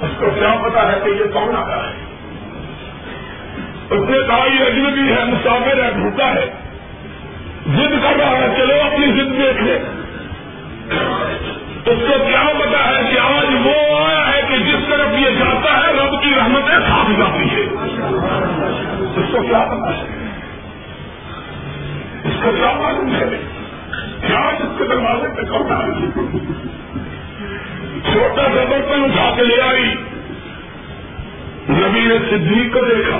[0.00, 2.04] اس کو کیا پتا ہے کہ یہ کون آتا ہے۔
[3.90, 6.50] اس نے کہا، یہ اجنبی ہے مسافر ہے بھوکا ہے۔
[7.66, 10.01] ضد کر رہا ہے، چلو اپنی ضد دیکھ لے۔
[11.86, 15.86] اس کو کیا پتا ہے کہ آج وہ آیا ہے کہ جس طرف یہ جاتا
[15.86, 17.60] ہے، رب کی رحمتیں ساتھ جاتی ہے
[19.20, 20.04] اس کو کیا پتا ہے؟
[22.24, 23.40] اس کو کیا معلوم ہے؟
[24.26, 25.80] کیا اس کے دروازے پہ کھوٹا
[28.12, 29.94] چھوٹا سا برتن اٹھا کے لے آئی۔
[31.68, 33.18] نبی نے صدیق کو دیکھا۔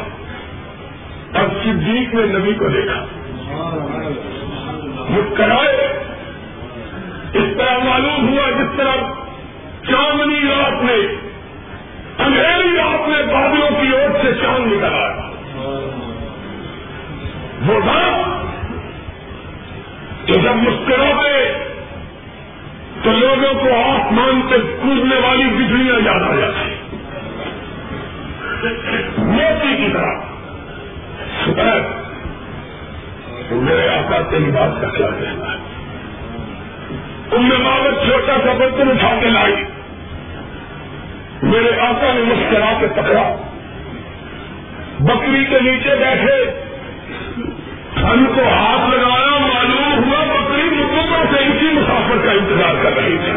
[1.39, 3.07] اور صدیق نے نبی کو دیکھا۔
[5.11, 6.02] مسکرائے
[7.35, 8.97] اس طرح معلوم ہوا جس طرح
[9.89, 10.97] چاندنی رات میں
[12.19, 15.29] اندھیری رات میں بادلوں کی اوٹ سے چاند نکل آیا
[17.67, 17.81] وہ
[20.27, 21.59] کہ جب مسکراتے،
[23.03, 26.97] تو لوگوں کو آسمان سے کودنے والی بجلیاں یاد آ جاتی۔
[29.19, 30.15] موتی کی طرح۔
[33.51, 35.72] میرے آقا تیری بات کا کیا کہنا ہے
[37.33, 39.55] تم نے باغت چھوٹا سا برتن اٹھا کے لائی
[41.43, 43.37] میرے آقا نے مسکرا کے پکڑا۔
[45.01, 46.61] بکری کے نیچے بیٹھے۔
[48.03, 53.17] ہم کو ہاتھ لگایا، معلوم ہوا بکری مدتوں سے اسی مسافر کا انتظار کر رہی
[53.17, 53.33] تھی۔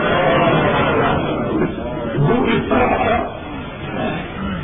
[2.54, 3.38] اس طرح آیا۔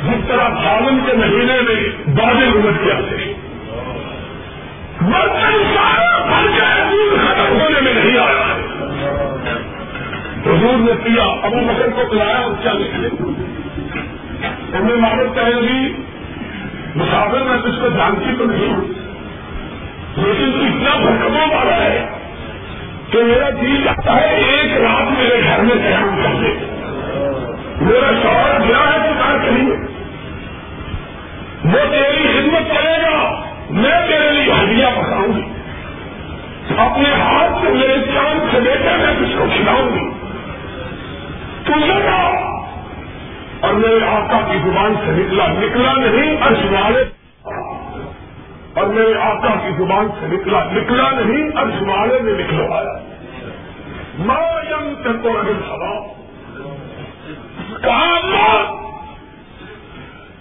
[0.04, 3.34] جس طرح سالن کے مہینے میں بادل امت کیا تھے
[5.00, 8.61] برتن سارا بھر گئے دودھ ختم ہونے میں نہیں آیا۔
[10.52, 13.08] حضور نے کیا، ابو بکر کو پلایا اور کیا نکلے
[14.78, 15.92] انہیں مالک کہیں گی جی،
[16.94, 18.80] مسافر میں کچھ کو جانتی تو نہیں ہوں
[20.16, 22.06] لیکن اتنا بھرکموں والا ہے
[23.10, 26.54] کہ میرا دل چاہتا ہے ایک رات میرے گھر میں قیام کر دے
[27.80, 29.70] میرا شوہر گیا ہے تو کہاں کہیں
[31.64, 35.42] وہ تیری خدمت کرے گا، میں تیرے لیے ہڈیاں پکاؤں گی۔
[36.78, 40.21] اپنے ہاتھ سے میرے چاند سے لے کر میں کچھ کو کھلاؤں گی۔
[41.72, 42.00] تجھے
[43.60, 47.04] اور میرے آقا کی زبان سے نکلا نکلا نہیں اشوالے
[48.74, 51.50] اور میرے آقا کی زبان سے نکلا نکلا نہیں
[51.88, 52.98] والے میں نکلوایا۔
[54.18, 54.94] ماں یم
[55.36, 56.06] اگر ہوا
[57.82, 58.62] کہا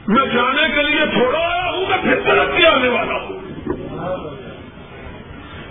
[0.08, 3.40] میں جانے کے لیے تھوڑا آیا ہوں، میں پھر ترقی آنے والا ہوں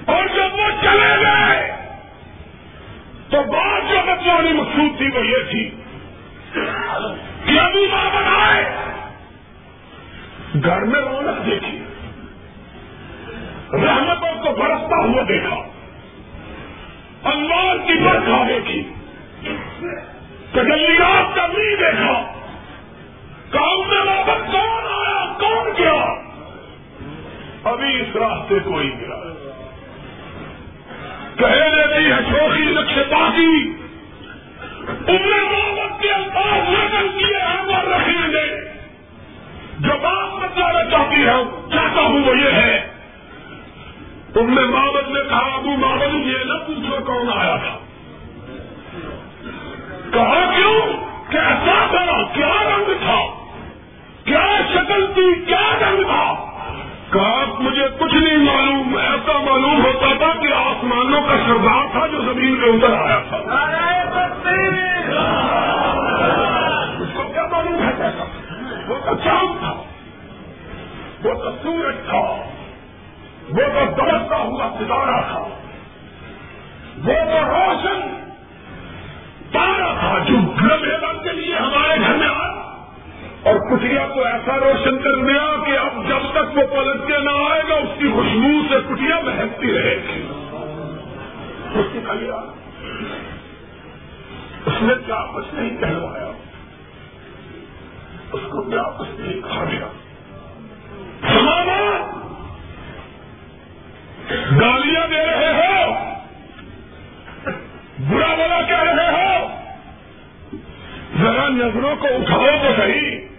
[0.06, 1.72] اور جب وہ چلے گئے
[3.30, 3.42] تو
[4.32, 5.70] بات مقصود تھی وہ یہ تھی
[7.44, 8.74] کہ ابھی ماں بنائے۔
[10.64, 11.84] گھر میں رونق دیکھی۔
[13.72, 15.56] رحمتوں کو برستا ہوا دیکھا۔
[17.24, 18.82] اللہ کی برکھا دیکھی۔
[20.52, 22.32] تجلیات کا نہیں دیکھا۔
[23.50, 26.30] کام میں واپس کون آیا؟ کون کیا؟
[27.64, 29.16] ابھی اس راستے کو ہی گیا
[31.36, 33.79] کہہ دیتی ہے شوقی نقش باقی
[39.80, 42.90] جو بات بتانا چاہتی ہے چاہتا ہوں وہ یہ ہے۔
[44.34, 47.78] تم نے مابد نے کہا، ابو مابد یہ نہ پوچھو کون آیا تھا۔
[50.12, 50.80] کہا کیوں؟
[51.32, 53.20] کیسا تھا؟ کیا رنگ تھا؟
[54.24, 56.49] کیا شکل تھی؟ کیا رنگ تھا؟
[57.12, 62.20] کہا مجھے کچھ نہیں معلوم، ایسا معلوم ہوتا تھا کہ آسمانوں کا سردار تھا جو
[62.20, 63.36] زمین کے اوپر آیا تھا۔
[67.00, 68.24] اس کو کیا معلوم ہے کیسا
[68.88, 69.72] وہ تو چاند تھا،
[71.24, 72.20] وہ تو سورج تھا،
[73.50, 75.44] وہ تو دمکتا ہوا ستارہ تھا،
[77.04, 78.00] وہ تو روشن
[79.52, 82.69] تارا تھا جو لمبے رنگ کے لیے ہمارے گھر میں آیا۔
[83.42, 87.30] اور کٹیا کو ایسا روشن کر دیا کہ اب جب تک وہ پلٹ کے نہ
[87.30, 90.26] آئے گا، اس کی خوشبو سے کٹیا بہتتی رہے گی۔
[91.74, 92.00] اس نے
[94.66, 96.32] اس نے کیا کچھ نہیں کہلوایا۔
[98.32, 99.86] اس کو کیا کچھ نہیں کھا گیا
[104.60, 105.94] گالیاں دے رہے ہو۔
[108.10, 109.48] برا بلا کہہ رہے ہو۔
[111.22, 113.29] ذرا نظروں کو اٹھاؤ تو صحیح۔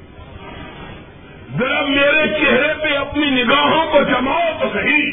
[1.60, 5.12] ذرا میرے چہرے پہ اپنی نگاہوں کو جماؤ تو صحیح۔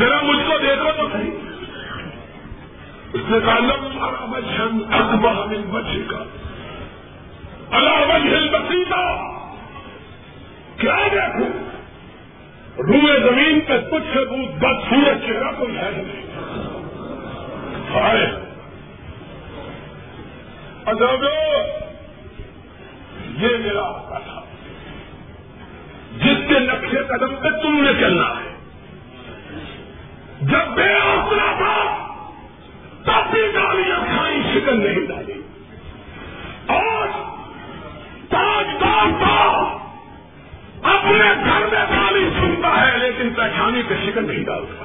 [0.00, 1.30] ذرا مجھ کو دیکھو تو صحیح۔
[3.12, 6.24] اس نے کہا لمبا مجھن اکبر بچے کا۔
[7.70, 9.16] اللہ مجھل بسیتا
[10.76, 11.48] کیا دیکھوں؟
[12.82, 16.26] روئے زمین پہ کچھ ثبوت بد سورج چہرہ کوئی ہے۔ نہیں
[23.34, 24.40] یہ میرا آقا تھا۔
[26.16, 28.56] جس کے نقشے قدم پہ تم نے چلنا ہے۔
[30.40, 32.06] جب بے آسرا تھا،
[33.02, 35.40] تب بھی گاڑیاں کھائی شکن نہیں ڈالی۔
[36.66, 37.08] اور
[38.28, 39.42] تاجدار تھا،
[40.82, 44.84] اپنے گھر میں گالی سنتا ہے، لیکن پہچانی پہ شکن نہیں ڈالتا۔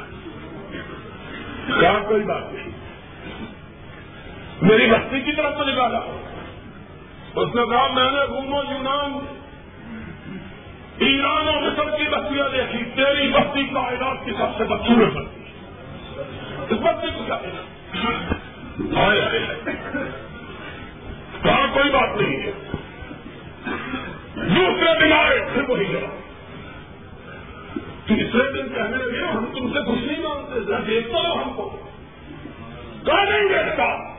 [1.80, 2.70] کیا کوئی بات نہیں۔
[4.62, 6.21] میری بستی کی طرف تو نکالا۔
[7.36, 9.36] اس نے کہا، میں نے رومو یونان
[10.98, 15.42] ایران اور مصر کی بستیاں دیکھی، تیری بستی کائنات کی سب سے بدسورت بستی۔
[16.70, 17.38] اس بستی کو کیا
[21.44, 22.52] کہاں کوئی بات نہیں ہے۔
[24.36, 26.22] دوسرے دن آئے پھر وہی جگہ
[28.08, 31.78] تیسرے دن کہنے لگے، ہم تم سے کچھ نہیں مانگتے دیکھتا ہو ہم کو۔
[33.06, 34.11] کہاں نہیں دیکھتا۔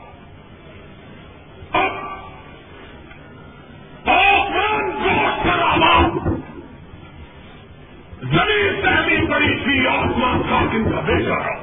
[8.32, 11.54] زمین سہمی بڑی تھی آسمان کا دن کا بے چارا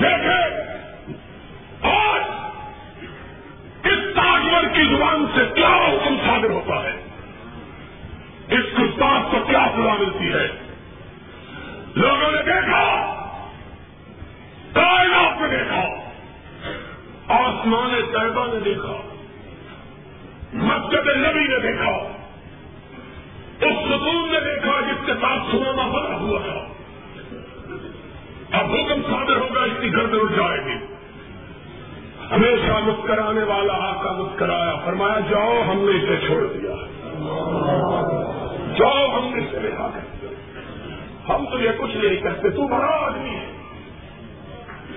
[0.00, 0.66] دیکھے
[1.82, 2.22] آج
[3.84, 6.96] اس تاجور کی زبان سے کیا حکم صادر ہوتا ہے؟
[8.48, 10.46] اس گستاخ کو کیا سزا ملتی ہے؟
[11.96, 12.84] لوگوں نے دیکھا،
[14.72, 15.82] کائنات نے دیکھا،
[17.28, 18.96] آسمان طیبہ نے دیکھا،
[20.52, 22.15] مسجد نبی نے دیکھا۔
[23.60, 26.66] اس ستون نے دیکھا جس کے ساتھ سنانا بنا ہوا تھا
[28.58, 30.86] اب حکم صادر ہوگا، اس کی گرد اٹھ جائے گی۔
[32.30, 36.74] ہمیشہ مسکرانے والا آقا مسکرایا، فرمایا، جاؤ، ہم نے اسے چھوڑ دیا۔
[38.78, 40.30] جاؤ، ہم نے اسے رہا کر دیا۔
[41.28, 43.52] ہم تو یہ کچھ نہیں کرتے تو بڑا آدمی ہے۔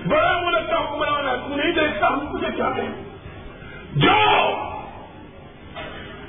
[0.08, 2.88] بڑا ملک کا حکمران ہے، تو نہیں دیکھتا ہم تجھے کیا دیں
[3.98, 4.70] جاؤ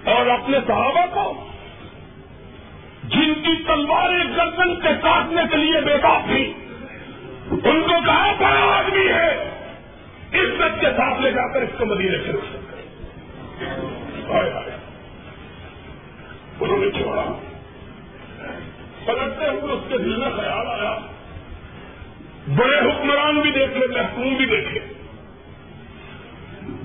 [0.06, 1.51] اور اپنے صحابہ کو
[3.12, 6.54] جن کی تلواریں گردن کے کاٹنے کے لیے بیکار تھی
[7.52, 9.30] ان کو کہا، بڑا آدمی ہے،
[10.34, 12.62] عزت کے ساتھ لے جا کر اس کو مدینے سے سکتے
[16.60, 17.40] انہوں نے چھوڑا۔
[19.06, 20.98] پلٹتے ہوئے اس کے دل میں خیال آیا۔
[22.48, 24.80] بڑے حکمران بھی دیکھے، محکوم بھی دیکھے۔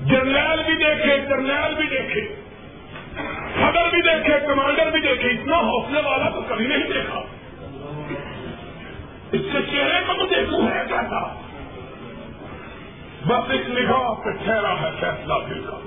[0.05, 2.36] جرنیل بھی دیکھے، جرنیل بھی دیکھے۔
[3.55, 7.21] صدر بھی دیکھے، کمانڈر بھی دیکھے، اتنا حوصلے والا تو کبھی نہیں دیکھا۔
[9.31, 11.33] اس کے چہرے کو تو دیکھوں ہے کیا تھا
[13.25, 15.79] بس ایک نگاہ پہ ٹھہرا ہے فیصلہ دل کا۔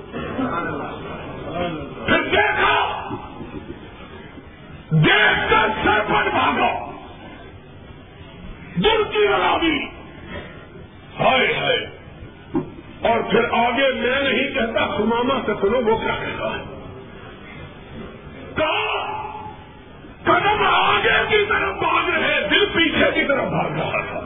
[2.05, 3.09] پھر دیکھا۔
[4.89, 6.91] دیکھ کر سر پر بھاگا۔
[8.75, 9.85] دل کی رلابی
[11.19, 11.87] ہائے ہائے۔
[13.01, 16.80] اور پھر آگے میں نہیں کہتا سماما سے سنو وہ کیا کہتا ہے۔
[18.61, 19.33] کہا
[20.23, 24.19] قدم آگے کی طرف بھاگ رہے، دل پیچھے کی طرف بھاگ رہا تھا۔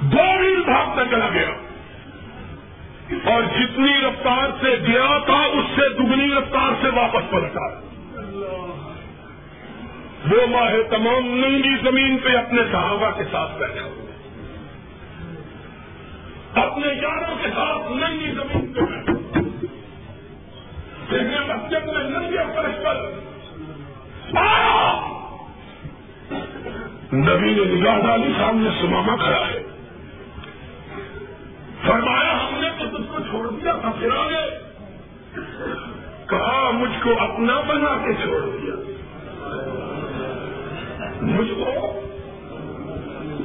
[0.00, 1.50] دو میل بھاگتا چلا گیا۔
[3.24, 7.80] اور جتنی رفتار سے گیا تھا، اس سے دگنی رفتار سے واپس پلٹا
[10.32, 13.86] وہ ماہ تمام ننگی زمین پہ اپنے صحابہ کے ساتھ بیٹھا۔
[16.60, 19.09] اپنے یاروں کے ساتھ ننگی زمین پہ بیٹھا۔
[27.12, 29.62] نبی نے نگاہ ڈالی، سامنے سماما کھڑا ہے۔
[31.86, 34.58] فرمایا، ہم نے تو تم کو چھوڑ دیا تھا پھر آگے۔
[36.26, 38.74] کہا، مجھ کو اپنا بنا کے چھوڑ دیا۔
[41.22, 42.00] مجھ کو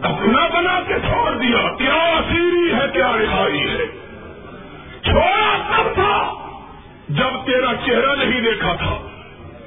[0.02, 3.86] اپنا بنا کے چھوڑ دیا۔ کیا اسیری ہے، کیا رہائی ہے۔
[5.02, 6.34] چھوڑا تب تھا،
[7.10, 9.14] جب تیرا چہرہ نہیں دیکھا تھا۔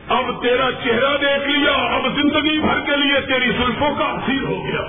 [0.09, 4.64] اب تیرا چہرہ دیکھ لیا، اب زندگی بھر کے لیے تیری زلفوں کا اثیر ہو
[4.66, 4.82] گیا۔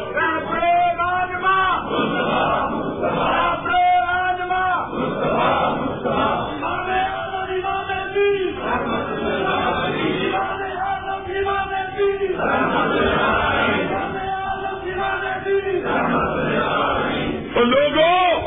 [17.53, 18.41] تو لوگوں،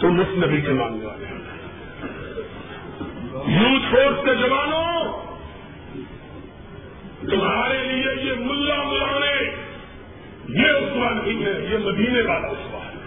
[0.00, 1.09] تم اس نبی کے ماننے والے ہیں
[3.50, 5.20] یوتھ فورس کے جوانوں
[7.30, 9.50] تمہارے لیے یہ ملا ملانے،
[10.48, 13.00] یہ اسوا نہیں ہے، یہ مدینے والا اسوا ہے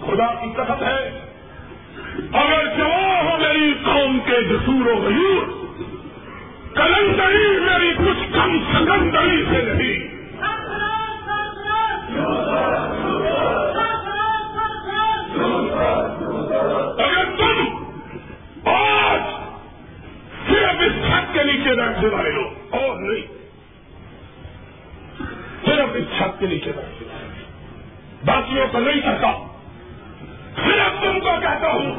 [0.00, 1.28] خدا کی طرف ہے۔
[2.32, 5.46] اگر جو ہو میری قوم کے جسور و غیور
[6.74, 10.07] کلندری میری کچھ کم سکندری سے نہیں۔
[21.38, 23.26] کے نیچے بیٹھ والے لو اور نہیں۔
[25.66, 27.02] صرف اس چھت کے نیچے بیٹھ
[28.24, 29.46] باقیوں کو نہیں کرتا۔
[30.54, 31.94] صرف تم کو کہتا ہوں،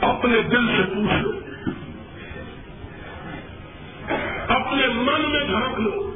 [0.00, 1.30] اپنے دل سے پوچھ لو۔
[4.48, 6.10] اپنے من میں جھانک لو۔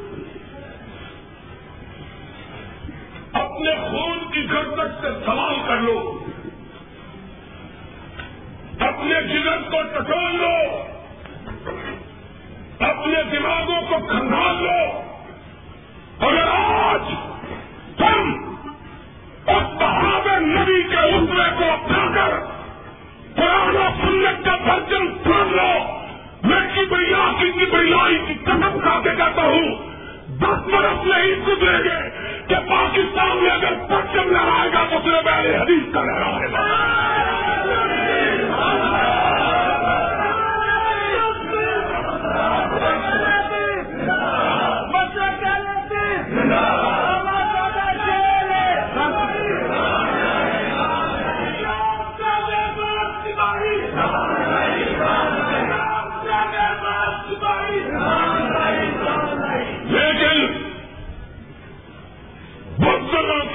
[3.32, 6.24] اپنے خون کی گردش سے سوال کر لو۔
[8.80, 10.95] اپنے جگر کو ٹٹول لو۔
[12.87, 15.01] اپنے دماغوں کو کھنگال لو۔
[16.26, 17.14] اگر آج
[17.97, 18.32] تم
[19.47, 22.39] اس بہادر نبی کے اترے کو اپنا کر
[23.37, 25.72] قرآن و سنت کا برجن سن لو،
[26.43, 29.74] میں کی بڑیا کی بڑیائی کی قدم کھا کے کہتا ہوں،
[30.28, 31.99] دس برس نہیں گزرے گے
[32.49, 36.59] کہ پاکستان میں اگر پرچم لہرائے گا تو پھر پہلے حدیث کا لہرائے گا۔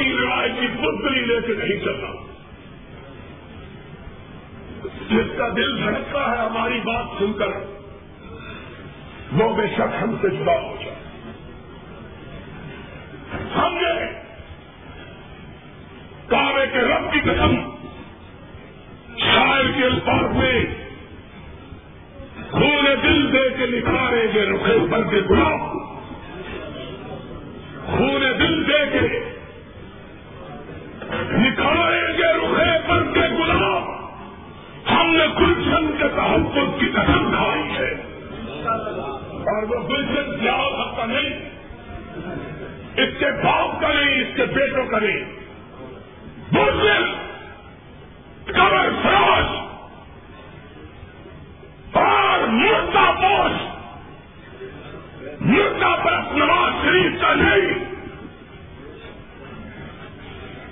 [0.03, 2.31] کی روایتی بزری لے کے نہیں چلنا۔
[5.09, 7.47] جس کا دل دھڑکتا ہے ہماری بات سن کر،
[9.33, 10.95] وہ بے شک ہم سے جدا ہو جائے۔
[13.57, 14.21] ہم نے
[16.27, 17.55] کعبے کے رب کی قسم
[19.17, 20.65] شاعر کے الفاظ میں
[22.51, 25.59] خون دل دے کے نکھاریں گے رخے پر کے گلاب
[27.85, 29.30] خون دل دے کے
[35.21, 37.91] نے گلشن کے تحفظ کی قسم کھائی ہے۔
[39.29, 41.49] اور وہ گلشن جاؤ حق کا نہیں،
[42.97, 45.25] اس کے باپ کا نہیں، اس کے بیٹوں کا نہیں۔
[46.51, 47.13] مسلم
[48.45, 49.57] کمر فروش
[51.95, 53.61] اور مردہ پوش،
[55.41, 57.91] مردہ پرست نواز شریف کا نہیں۔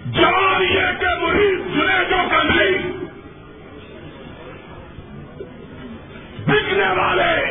[0.06, 2.89] جوانیے کے مریض جنیجوں کا نہیں۔
[6.50, 7.49] بکنے والے۔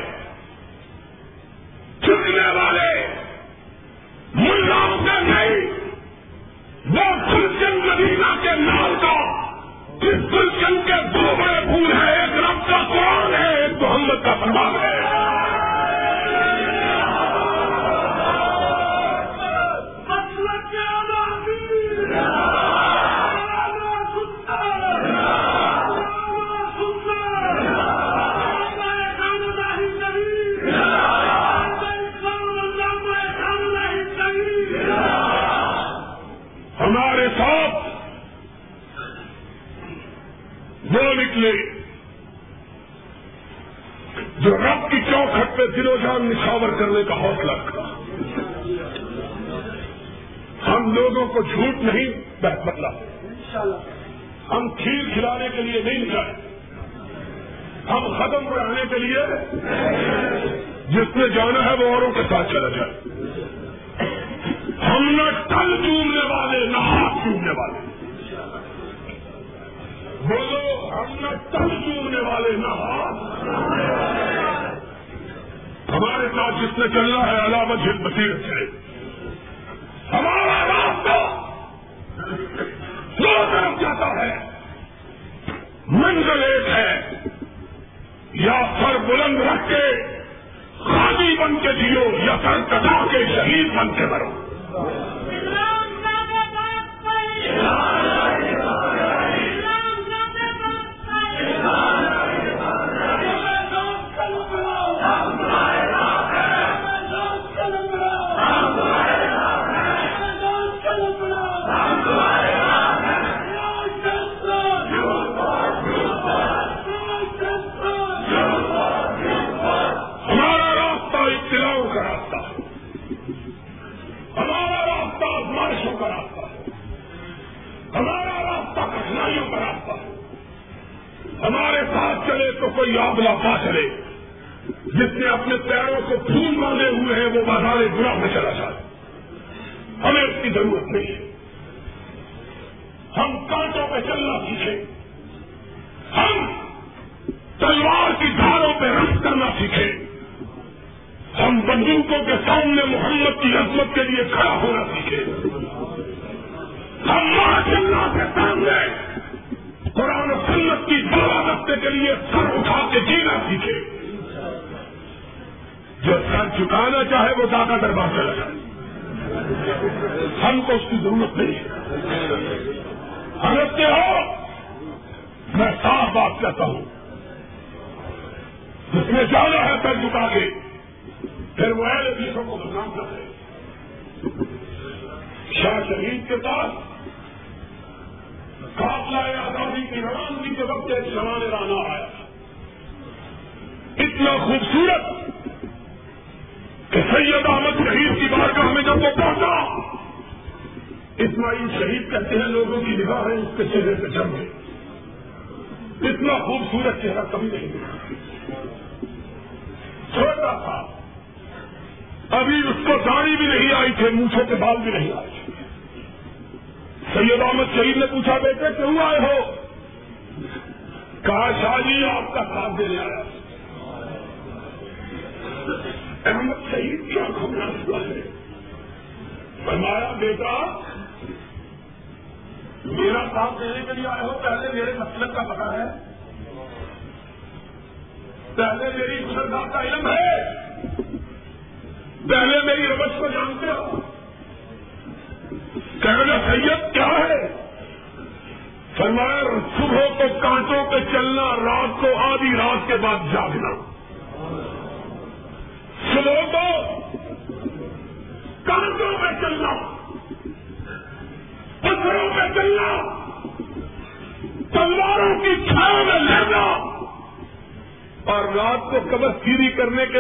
[45.58, 47.82] پہ دل و جان نشاور کرنے کا حوصلہ رکھا۔
[50.68, 52.08] ہم لوگوں کو جھوٹ نہیں
[52.42, 52.92] بدلا مطلب۔
[54.50, 56.32] ہم کھیر کھلانے کے لیے نہیں نکالے
[57.90, 59.18] ہم ختم بڑھانے کے لیے
[60.88, 62.92] جس نے جانا ہے وہ اوروں کے ساتھ چلا جائے۔
[64.88, 67.78] ہم نہ ٹل چومنے والے، نہ ہاتھ چومنے والے۔
[70.22, 74.37] بولو، ہم نہ ٹل چومنے والے، نہ ہاتھ
[75.88, 78.64] ہمارے ساتھ جس نے چلنا ہے علامت جن بصیرت سے۔
[80.12, 81.46] ہمارا راستہ
[83.22, 84.50] دو طرف جاتا ہے۔
[85.86, 87.10] منزل ایک ہے۔
[88.32, 90.06] یا سر بلند رکھ کے
[90.78, 94.44] خالی بن کے جیو یا سر کٹا کے شہید بن کے مرو۔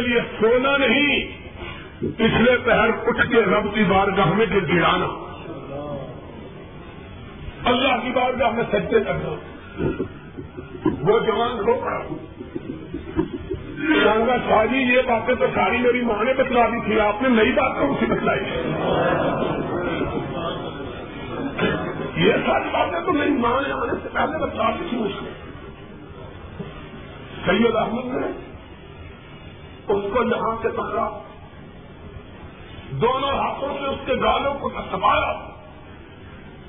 [0.00, 1.38] کے لیے سونا نہیں،
[2.00, 5.06] پچھلے پہر اٹھ کے رب کی بارگاہ میں گر گرانا۔
[7.64, 9.30] اللہ کی بارگاہ میں سجے کرنا
[11.08, 12.00] وہ جوان رو پڑا
[14.26, 17.28] گا شاہ جی یہ باتیں تو ساری میری ماں نے بتلا دی تھی، آپ نے
[17.28, 18.40] نئی بات کون سی بتلائی۔
[22.16, 25.30] یہ ساری باتیں تو میری ماں نے آنے سے پہلے بتلا دی تھی اس نے
[27.46, 28.47] سید احمد نے
[29.92, 31.22] اس کو یہاں سے پکڑا۔
[32.90, 35.48] دونوں ہاتھوں سے اس کے گالوں کو تھپایا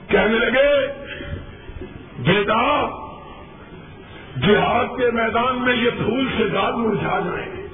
[0.08, 0.88] کہنے لگے،
[2.20, 2.88] بیٹا،
[4.48, 7.68] جہاد کے میدان میں یہ پھول سے گال مرجھا جائیں گے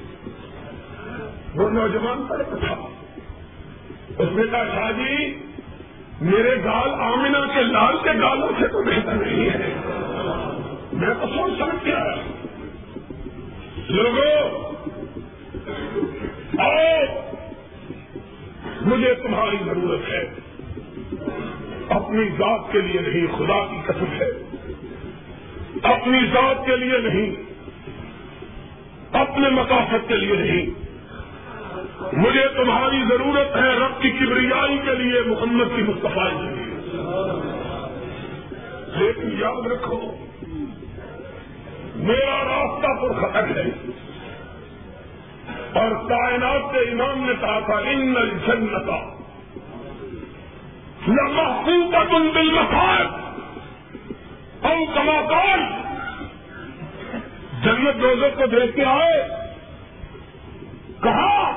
[1.56, 2.76] وہ نوجوان پر تھا
[4.18, 5.40] اس نے کہا، شاہ جی
[6.22, 9.74] میرے گال آمنا کے لال کے گالوں سے تو بہتر نہیں ہے۔
[10.94, 12.16] میں تو سوچ سمجھ کے آیا۔
[13.90, 14.50] لوگوں
[16.58, 17.04] آؤ
[18.82, 20.34] مجھے تمہاری ضرورت ہے۔
[21.90, 24.26] اپنی ذات کے لیے نہیں، خدا کی قسم ہے۔
[25.84, 27.36] اپنی ذات کے لیے نہیں،
[29.12, 30.66] اپنے مقاصد کے لیے نہیں۔
[32.14, 36.76] مجھے تمہاری ضرورت ہے رب کی کبریائی کے لیے، محمد کی مستفائی کے لیے۔
[38.96, 40.02] لیکن یاد رکھو،
[41.96, 43.70] میرا راستہ پر خطر ہے۔
[45.74, 48.14] اور کائنات کے امام نے کہا تھا ان
[48.48, 48.98] جنتا
[51.08, 52.58] محبوبت ان دل
[54.64, 55.58] ہم کماکار
[57.64, 59.24] جنت روزوں کو دیکھ کے آئے،
[61.04, 61.52] کہا،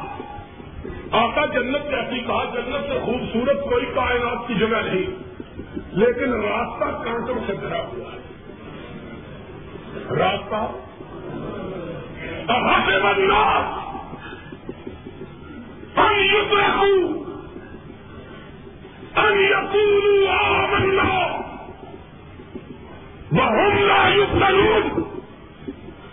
[1.11, 5.07] آقا جنت کیسی کہا جنت سے خوبصورت کوئی کائنات کی جگہ نہیں،
[5.93, 8.19] لیکن راستہ کانٹوں سے بھرا ہوا ہے۔
[10.11, 10.67] راستہ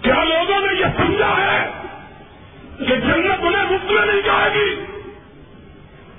[0.02, 1.62] کیا لوگوں نے یہ سمجھا ہے
[2.80, 4.70] کہ جنت انہیں مفت میں نہیں جائے گی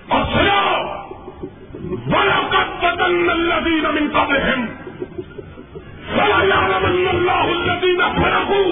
[0.09, 0.61] اور سنا
[2.07, 2.41] بڑا
[2.81, 4.67] پتن الدین امن کا بہن
[6.17, 8.63] بڑا جانمن اللہ الدین فرقو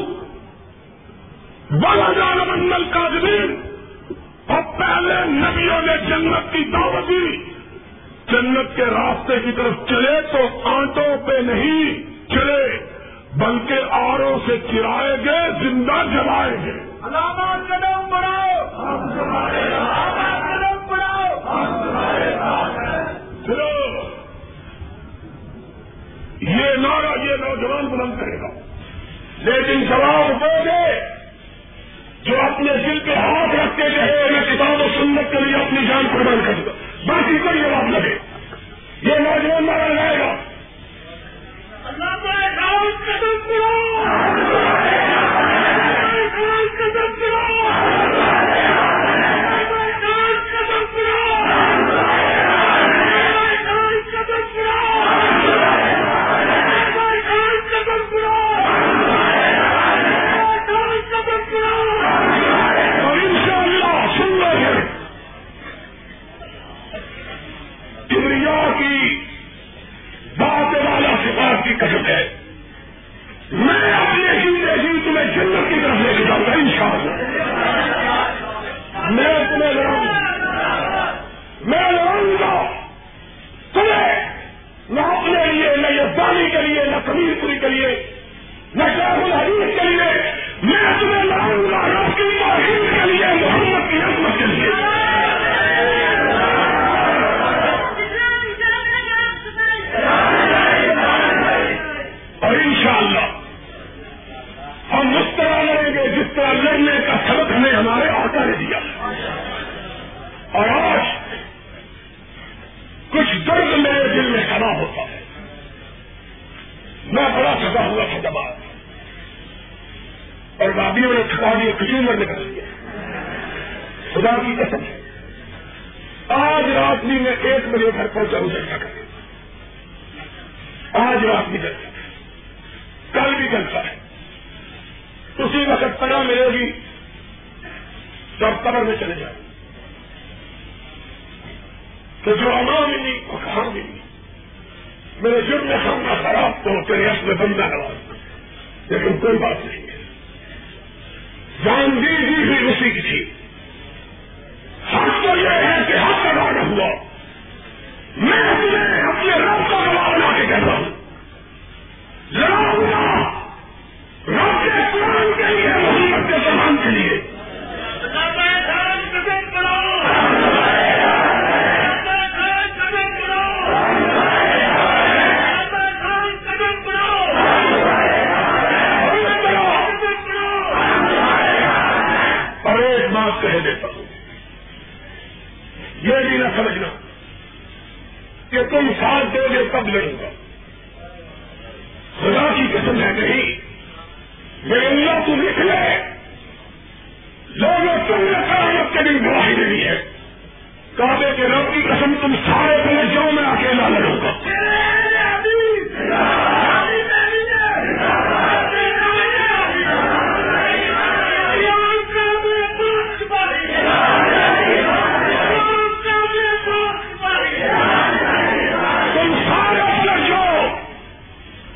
[1.82, 3.60] بڑا جانمن کا زمین
[4.46, 7.54] اور پہلے نبیوں نے جنت کی دعوت دی۔
[8.28, 11.94] جنت کے راستے کی طرف چلے تو آٹوں پہ نہیں
[12.30, 12.78] چلے
[13.36, 18.54] بلکہ آروں سے چرائے گے زندہ جلائے گے قدم بڑھاؤ۔
[26.40, 28.48] یہ نعرہ یہ نوجوان بلند کرے گا۔
[29.38, 31.23] لیکن جواب دو گے۔
[32.24, 35.86] جو اپنے دل پہ ہاتھ رکھتے رہے کہے میں کتاب و سنت کے لیے اپنی
[35.86, 38.18] جان قربان کر دوں۔ باقی کوئی جواب لگے
[39.02, 40.36] یہ نوجوان مارا جائے گا۔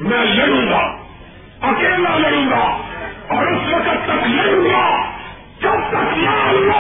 [0.09, 0.81] میں لڑوں گا،
[1.69, 2.65] اکیلا لڑوں گا
[3.29, 5.03] اور اس وقت تک لڑوں گا،
[5.61, 6.78] جب تک اللہ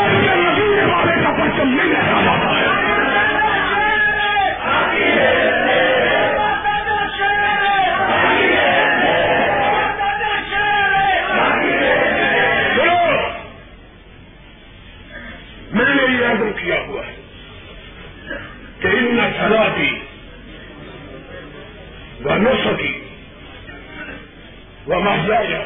[24.98, 25.62] و محجایا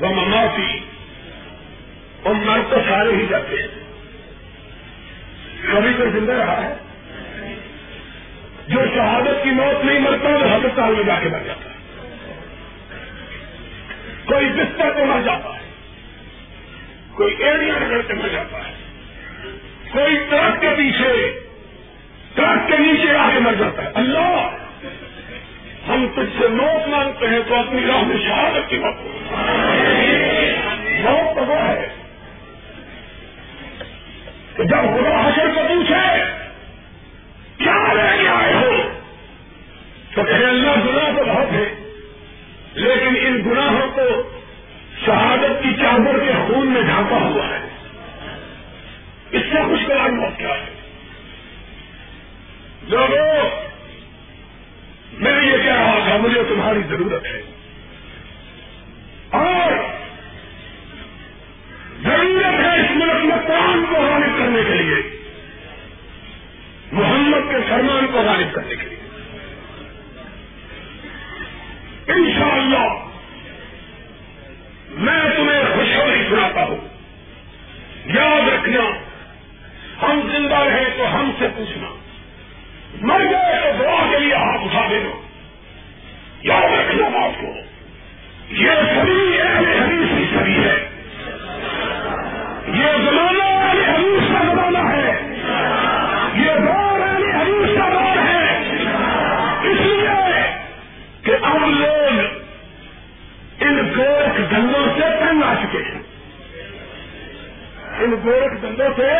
[0.00, 0.80] مماتی
[2.22, 3.68] اور مر تو سارے ہی جاتے ہیں.
[5.72, 6.74] کبھی کوئی زندہ رہا ہے.
[8.68, 11.76] جو شہادت کی موت نہیں مرتا، وہ ہسپتال میں جا کے مر جاتا ہے.
[14.26, 15.70] کوئی بستر پہ مر جاتا ہے.
[17.14, 18.72] کوئی ایڑیاں رگڑ کے مر جاتا ہے.
[19.92, 21.40] کوئی ٹرک کے پیچھے،
[22.34, 23.88] ٹرک کے نیچے آ کے مر جاتا ہے.
[23.94, 24.55] اللہ!
[25.96, 28.96] ہم تجھ سے موت مانگتے ہیں تو اپنی راہ میں شہادت کی موت
[31.00, 31.88] موت تو وہ ہے
[34.56, 36.24] کہ جب خدا حشر کو پوچھے،
[37.58, 38.98] کیا لے کے آئے ہو؟
[40.14, 41.74] تو کہے، اللہ گناہ تو بہت ہے،
[42.74, 44.38] لیکن ان گناہوں کو
[45.06, 47.68] شہادت کی چادر کے خون میں ڈھانپا ہوا ہے۔
[49.30, 49.96] اس سے خوش کر
[50.38, 50.76] کیا ہے۔
[52.82, 53.65] لوگوں
[56.08, 57.42] یہ مجھے تمہاری ضرورت ہے۔
[59.30, 59.72] اور
[62.02, 65.16] ضرورت ہے اس ملک میں قرآن کو غالب کرنے کے لیے۔
[66.92, 68.96] محمد کے فرمان کو غالب کرنے کے لیے۔
[72.06, 73.06] انشاءاللہ
[74.90, 76.76] میں تمہیں خوشخبری سناتا ہوں۔
[78.04, 78.82] یاد رکھنا،
[80.02, 81.88] ہم زندہ رہے تو ہم سے پوچھنا۔
[83.00, 85.15] مر گئے تو دعا کے لیے ہاتھ اٹھا دینا۔
[86.46, 87.46] یاد رکھنا بات کو۔
[88.48, 90.88] یہ سبھی اہل حدیث کی سبھی ہے۔
[92.68, 95.34] یہ زمانہ اہل حدیث کا زمانہ ہے۔
[96.34, 98.58] یہ دور اہل حدیث کا دور ہے۔
[99.62, 100.56] اس لیے
[101.22, 102.20] کہ اب لوگ
[103.60, 106.02] ان گورکھ دندوں سے تنگ آ چکے ہیں۔
[107.98, 109.10] ان گورکھ دندوں سے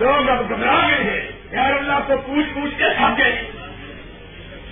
[0.00, 1.20] لوگ اب گھبرا گئے ہیں۔
[1.50, 3.50] یار اللہ کو پوچھ پوچھ کے تھک گئے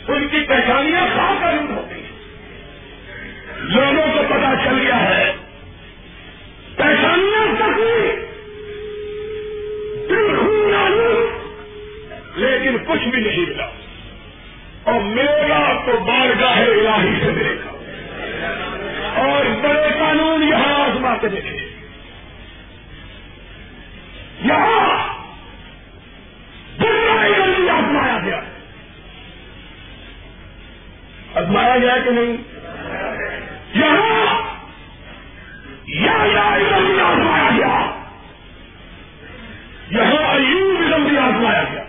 [0.09, 2.03] ان کی پہچانیاں خاص کروں ہو گئی
[3.59, 5.33] لوگوں کو پتا چل گیا ہے۔
[6.77, 7.79] پہچانیاں تک
[10.11, 11.39] دل خون آلو
[12.37, 13.67] لیکن کچھ بھی نہیں ملا۔
[14.85, 17.71] اور ملے گا تو بارگاہ الہی سے ملے گا
[19.21, 21.64] اور بڑے قانون یہاں آزما کے دیکھیں
[31.45, 32.37] آزمایا گیا کہ نہیں؟
[33.75, 34.43] یہاں!
[36.53, 38.03] ایزم بھی آزمایا گیا!
[39.91, 41.85] یہاں ایوب ازم بھی آزمایا گیا!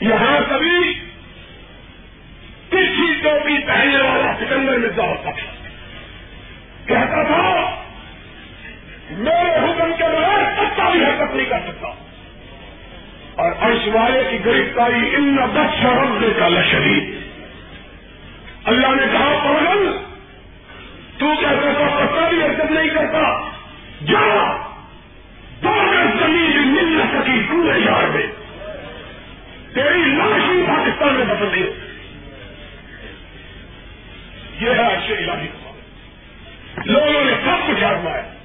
[0.00, 0.94] یہاں کبھی
[2.70, 5.68] کسی کو بھی پہننے والا سکندر مرزا ہوتا تھا۔
[6.86, 7.70] کہتا تھا،
[9.10, 11.88] میرے حکم کے بغیر ستا بھی حرکت نہیں کر سکتا۔
[13.34, 13.52] اور
[13.86, 17.05] والے کی گرفتاری، ان بخش رب کا لشری
[18.66, 19.98] اللہ نے کہا، پاگل،
[21.18, 23.50] تو کیا کرتا پتہ بھی حرکت نہیں کرتا؟
[24.06, 24.56] جا!
[26.20, 28.26] زمین مل نہ سکی پورے یار میں۔
[29.74, 31.60] تیری لاش ہی پاکستان میں بدل دی۔
[34.64, 35.72] یہ ہے اچھے علاقے
[36.84, 38.35] لوگوں نے سب کچھ ہارنا ہے۔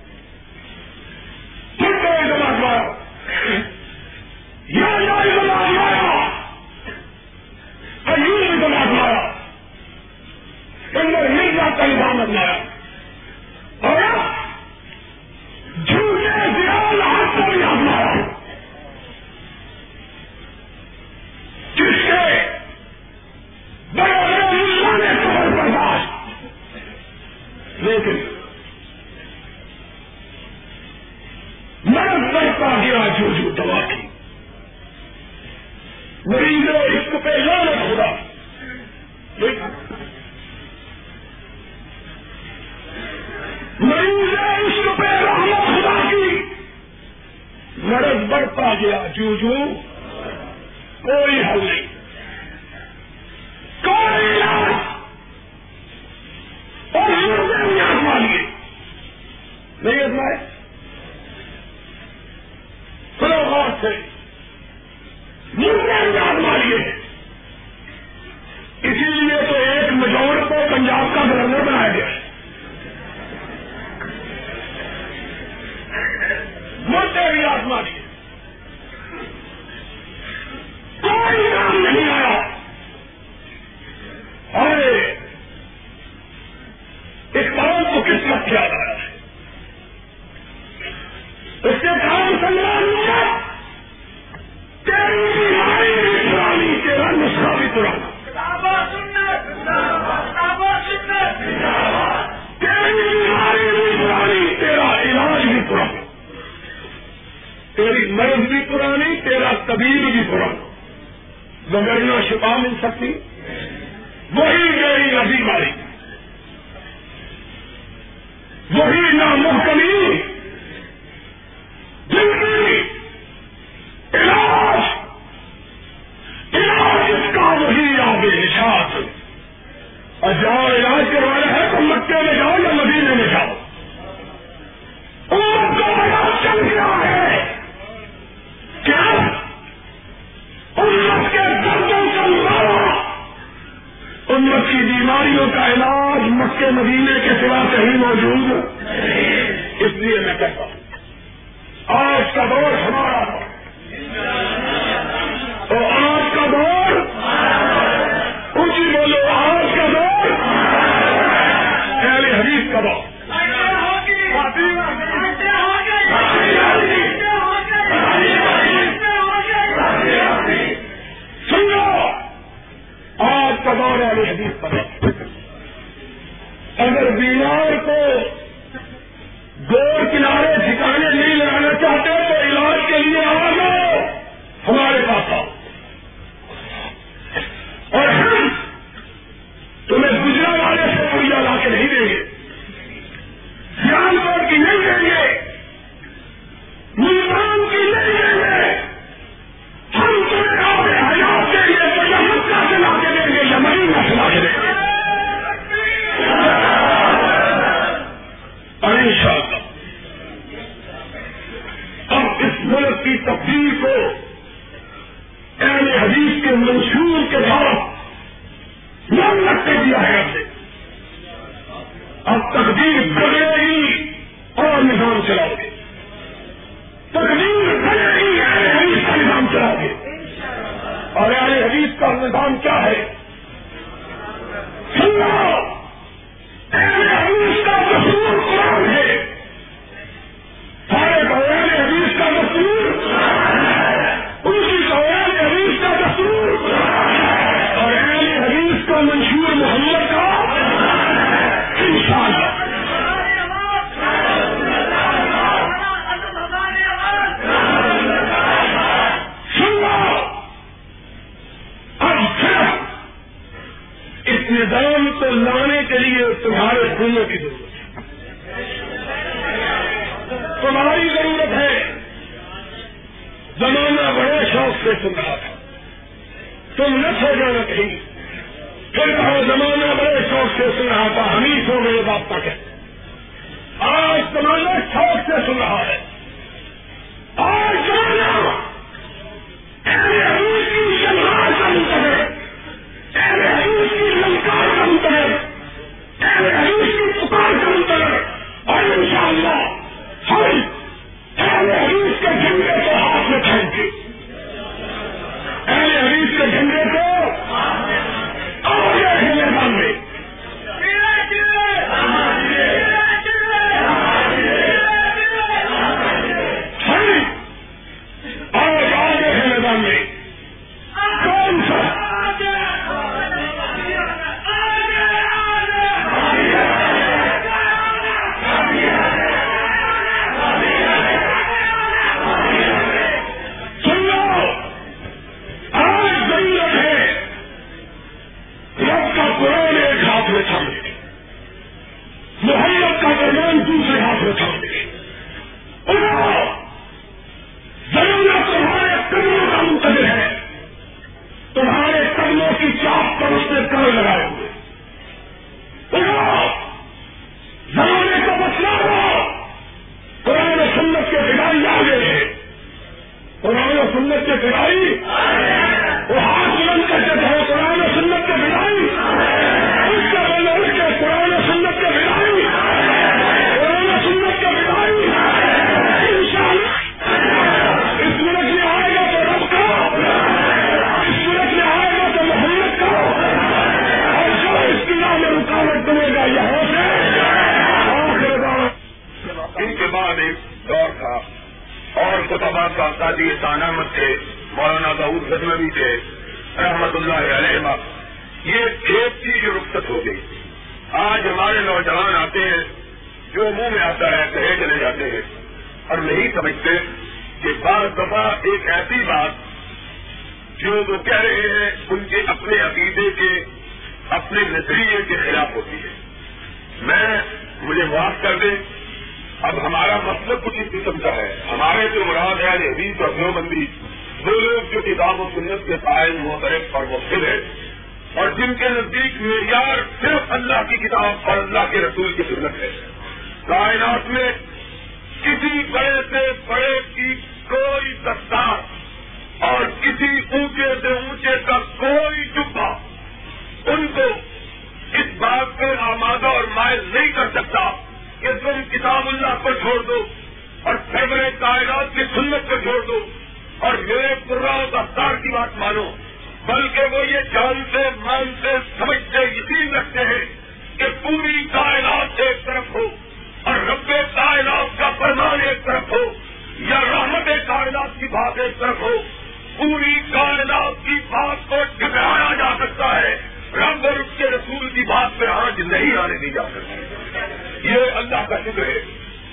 [476.02, 478.84] جانے نہیں جا سکتے۔ یہ اللہ کا شکر ہے۔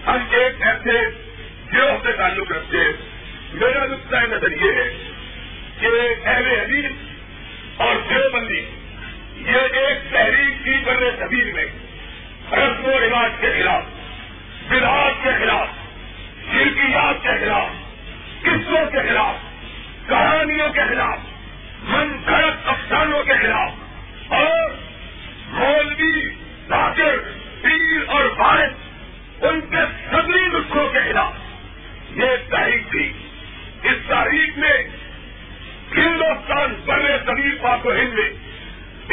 [0.06, 1.00] ہم ایک ایسے
[1.72, 2.76] گروہ سے تعلق رکھتے
[3.52, 5.12] میرا نقصان نظر یہ ہے
[5.80, 5.86] کہ
[6.28, 6.90] اہل حدیث
[7.76, 8.64] اور دیوبندی
[9.36, 11.64] یہ ایک تحریک کی بر سبیر میں
[12.52, 13.82] رسم و رواج کے خلاف
[14.68, 15.68] براج کے خلاف،
[16.52, 17.68] شرکیات کے خلاف،
[18.42, 19.34] قصوں کے خلاف،
[20.08, 21.18] کہانیوں کے خلاف
[21.82, 23.70] من گھڑت افسانوں کے خلاف
[24.28, 24.70] اور
[25.50, 26.37] مولوی
[26.68, 27.04] تاکہ
[27.62, 28.72] پیر اور بھارت
[29.44, 29.80] ان کے
[30.10, 31.32] سبھی نسخوں کے خلاف۔
[32.10, 33.12] یہ تحریک تھی۔
[33.82, 34.78] اس تحریک میں
[35.96, 38.28] ہندوستان بڑے سبھی پاک و ہند نے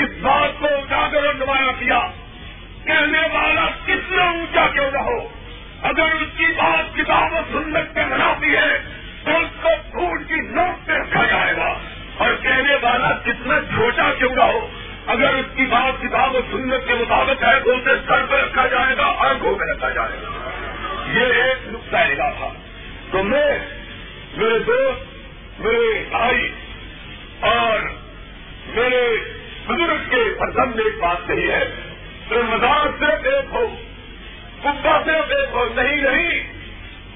[0.03, 1.99] اس بات کو اجاگر اور نمایاں کیا۔
[2.85, 5.29] کہنے والا کتنا اونچا کیوں نہ ہو؟
[5.81, 8.83] اگر اس کی بات کتاب و سنت کے بناتی ہے،
[9.23, 11.77] تو اس کو پھول کی نوک پہ رکھا جائے گا۔
[12.17, 14.69] اور کہنے والا کتنا چھوٹا کیوں نہ ہو؟
[15.07, 18.67] اگر اس کی بات کتاب و سنت کے مطابق ہے تو اسے سر پہ رکھا
[18.67, 20.49] جائے گا، آنکھوں پہ رکھا جائے گا۔
[21.13, 22.49] یہ ایک نقطۂ نگاہ تھا۔
[23.11, 23.59] تو میں،
[24.37, 25.01] میرے دوست،
[25.59, 26.51] میرے بھائی
[27.39, 27.79] اور
[28.67, 29.17] میرے
[29.67, 31.63] بزرگ کے پسند ایک بات کہی ہے،
[32.31, 33.75] رمضان صرف ایک ہو
[34.63, 36.53] کبا صرف ایک ہو، نہیں نہیں،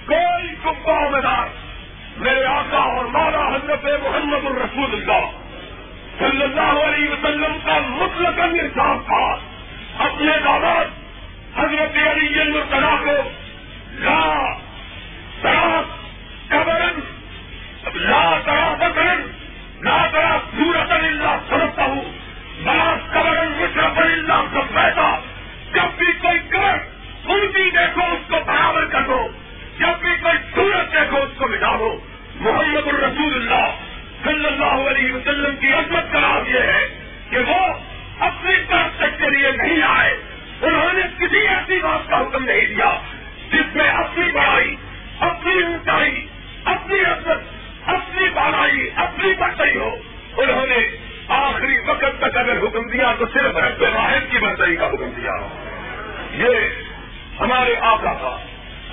[0.06, 1.48] کوئی کبا مدار
[2.18, 5.49] میرے آقا اور مارا حضرت محمد الرسول اللہ
[6.20, 9.36] صلی اللہ علیہ وسلم کا مطلق انصاف تھا۔
[10.06, 10.88] اپنے دعوت
[11.60, 13.30] حضرت علی مرتلا کو
[13.92, 14.54] لا
[15.42, 15.86] تراس
[16.50, 17.00] قبرن
[17.94, 19.22] لا ترا بکرن
[19.82, 22.04] لا ترا سورت اللہ سرتا ہوں
[22.64, 25.20] بلاس قبرن مشرف اللہ سب پیدا
[25.74, 27.00] جب بھی کوئی کر
[27.54, 29.28] بھی دیکھو، اس کو برابر کر دو۔
[29.80, 32.00] جب بھی کوئی سورت دیکھو، اس کو مٹا دو۔
[32.36, 33.89] محمد الرسول اللہ۔
[34.24, 37.74] صلی اللہ علیہ وسلم کی عظمت کا نام یہ ہے کہ وہ
[38.20, 40.18] اپنی طرف تک کے لیے نہیں آئے۔
[40.62, 43.00] انہوں نے کسی ایسی بات کا حکم نہیں دیا
[43.52, 44.76] جس میں اپنی بڑائی،
[45.20, 46.28] اپنی اونچائی،
[46.66, 49.96] اپنی عزت اپنی بالائی اپنی برتری ہو۔
[50.38, 50.98] انہوں نے
[51.28, 55.48] آخری وقت تک اگر حکم دیا تو صرف رب واحد کی برتری کا حکم دیا۔
[56.34, 56.50] یہ
[57.40, 58.46] ہمارے آقا کا،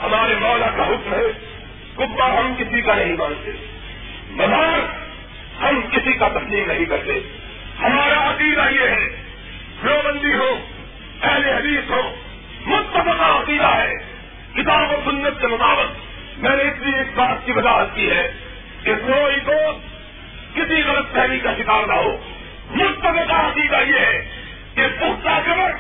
[0.03, 1.57] ہمارے مولا کا حکم ہے۔
[1.97, 3.51] کبا ہم کسی کا نہیں مانتے۔
[4.31, 4.79] مزار
[5.61, 7.13] ہم کسی کا تسلیم نہیں کرتے۔
[7.83, 9.09] ہمارا عقیدہ یہ ہے
[9.83, 10.59] جو بندی ہو،
[11.23, 12.15] اہل حدیث ہو،
[12.67, 13.93] متفقہ عقیدہ ہے۔
[14.55, 16.07] کتاب و سنت کے مطابق
[16.39, 18.33] میں نے اس لیے اس بات کی وضاحت کی ہے
[18.83, 19.79] کہ کوئی کو
[20.55, 22.19] کسی غلط فہمی کا شکار نہ ہو۔
[22.71, 24.29] متفقہ عقیدہ یہ ہے
[24.75, 25.73] کہ پختہ قبر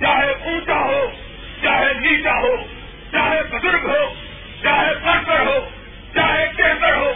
[0.00, 1.10] چاہے اونچا ہو،
[1.62, 2.56] چاہے نیچا ہو،
[3.12, 4.14] چاہے بزرگ ہو،
[4.62, 5.68] چاہے پڑکر ہو،
[6.14, 7.12] چاہے کیسر ہو،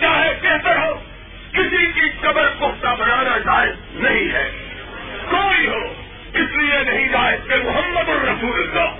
[0.00, 1.00] چاہے کیسر ہو۔
[1.56, 4.50] کسی کی قبر پختہ بنانا جائز نہیں ہے۔
[5.30, 5.92] کوئی ہو،
[6.34, 8.96] اس لیے نہیں جائز کہ محمد الرسول اللہ۔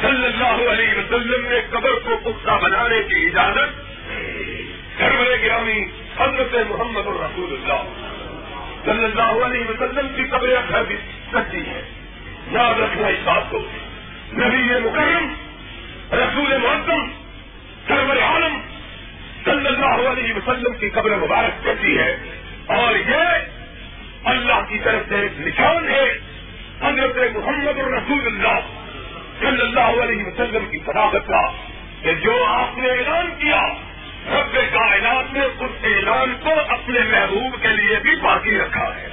[0.00, 3.90] صلی اللہ علیہ وسلم نے قبر کو پختہ بنانے کی اجازت
[4.98, 5.84] سرور گرامی
[6.18, 7.82] حضرت محمد الرسول اللہ۔
[8.84, 10.96] صلی اللہ علیہ وسلم کی قبر اکثر بھی
[11.32, 11.82] سچی ہے۔
[12.50, 13.58] یاد رکھنا اس بات کو۔
[14.32, 15.34] نبی مکرم،
[16.12, 17.19] رسول معظم
[19.82, 22.16] اللہ علیہ وسلم کی قبر مبارک کرتی ہے
[22.66, 23.22] اور یہ
[24.24, 26.18] اللہ کی طرف سے ایک نشان ہے۔
[26.80, 28.60] حضرت محمد الرسول اللہ
[29.40, 31.50] صلی اللہ علیہ وسلم کی صداقت کا
[32.02, 33.60] کہ جو آپ نے اعلان کیا،
[34.26, 39.08] رب کائنات نے اس اعلان کو اپنے محبوب کے لیے بھی باقی رکھا ہے۔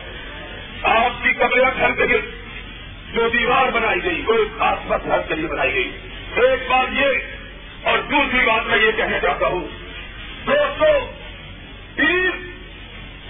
[0.84, 2.18] آپ کی قبر گھر کے
[3.14, 5.92] جو دیوار بنائی گئی، وہ خاص بس گھر کے لیے بنائی گئی۔
[6.36, 7.08] ایک بات یہ
[7.84, 9.68] اور دوسری بات میں یہ کہنا چاہتا ہوں
[10.48, 11.00] دوستوں
[11.96, 12.54] تین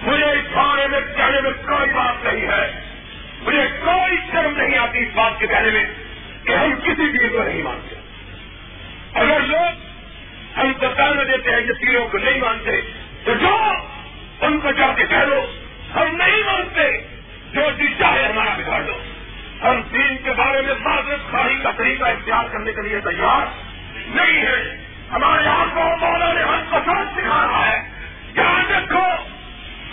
[0.04, 2.82] مجھے اس بارے میں کہنے میں کوئی بات نہیں ہے۔
[3.42, 5.86] مجھے کوئی شرم نہیں آتی اس بات کے کہنے میں
[6.44, 7.96] کہ ہم کسی چیز کو نہیں مانتے۔
[9.14, 9.88] اگر لوگ
[10.60, 12.72] ہم بتانا دیتے ہیں کہ تیروں کو نہیں مانتے،
[13.24, 13.58] تو جو
[14.42, 15.46] ان کو جا کے کہہ دو
[15.96, 17.18] ہم نہیں مانتے،
[17.54, 18.94] جو چیز چاہے ہمارا بگاڑ دو
[19.62, 23.46] ہم دین کے بارے میں معذرت خواہی کا طریقہ اختیار کرنے کے لیے تیار
[24.08, 26.78] نہیں ہے ہمارے یہاں کو مولا نے ہم کو
[27.16, 27.90] سکھا رہا ہے۔
[28.36, 29.06] یاد رکھو،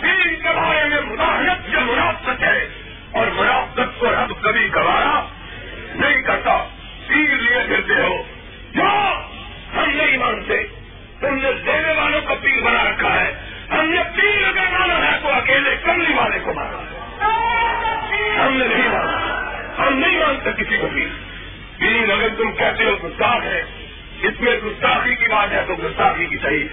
[0.01, 2.69] دین کے بارے میں مداحت جو منافقت ہے۔
[3.11, 5.27] اور منافقت کو رب کبھی گوارا
[5.95, 6.67] نہیں کرتا۔
[7.07, 8.23] تیر لیے پھرتے ہو۔
[8.71, 9.13] جو
[9.77, 10.63] ہم نہیں مانتے،
[11.19, 13.33] تم نے دینے والوں کو پیر بنا رکھا ہے۔
[13.71, 16.99] ہم نے پیر اگر مانا ہے تو اکیلے کملی والے کو مانا ہے۔
[18.47, 21.07] ہم نے نہیں مانا۔ ہم نہیں مانتے کسی کو پیر۔
[21.77, 23.84] پیر اگر تم کہتے ہو گستاخ ہے۔
[24.21, 26.67] اس میں گستاخی کی بات ہے تو گستاخی کی صحیح۔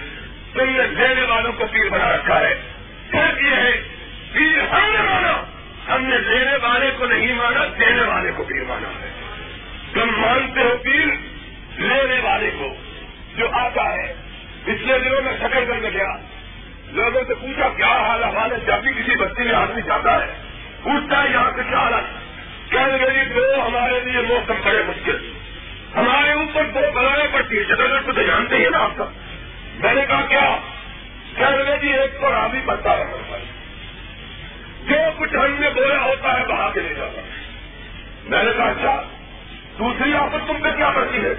[0.53, 2.61] تم نے دینے والوں کو پیر بنا رکھا ہے۔
[3.11, 3.71] فرق یہ ہے،
[4.33, 5.43] پیر ہم نے مانا۔
[5.95, 9.21] ہم نے دینے والے کو نہیں مانا، دینے والے کو پیر مانا ہے۔
[9.93, 11.05] تم مانتے ہو پیر،
[11.77, 12.75] لینے والے کو۔
[13.35, 14.13] جو آتا ہے،
[14.63, 16.17] پچھلے دنوں میں شکر کر گیا۔
[16.91, 20.33] لوگوں سے پوچھا، کیا حال ہے؟ جب بھی کسی بستی میں آدمی جاتا ہے،
[20.83, 22.23] پوچھتا ہے یہاں سے کیا حالت
[22.71, 25.33] کہنے لگی دو ہمارے لیے موسم بڑے مشکل
[25.95, 29.05] ہمارے اوپر دو بلائیں پڑتی ہے۔ چکر کو تو جانتے ہی نا آپ کا۔
[29.75, 30.57] میں نے کہا، کیا؟
[31.35, 33.03] کہنے لگی جی ایک تو رابی پڑتا ہے؟
[34.85, 37.21] جو کچھ ہم نے بولا ہوتا ہے، بہا کے لے جاتا
[38.23, 39.01] میں نے کہا اچھا
[39.79, 41.33] دوسری آفت تم پہ کیا پڑتی ہے؟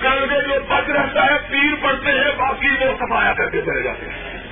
[0.00, 3.82] کل میں جو بچ رہتا ہے، پیر پڑتے ہیں، باقی وہ سفایا کر کے چلے
[3.82, 4.42] جاتے ہیں۔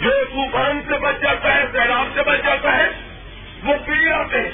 [0.00, 2.88] جو طوفان سے بچ جاتا ہے، سیلاب سے بچ جاتا ہے،
[3.64, 4.50] وہ پیر آتے ہیں۔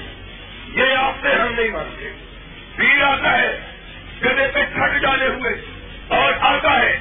[0.74, 2.12] یہ آپ سے ہم نہیں مانتے۔
[2.76, 3.75] پیر آتا ہے
[4.24, 5.52] گدے پہ چھٹ جانے ہوئے
[6.08, 6.98] اور آتا ہے،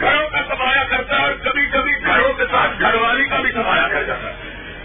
[0.00, 3.52] گھروں کا سفایا کرتا ہے اور کبھی کبھی گھروں کے ساتھ گھر والی کا بھی
[3.52, 4.34] سفایا کر جاتا ہے۔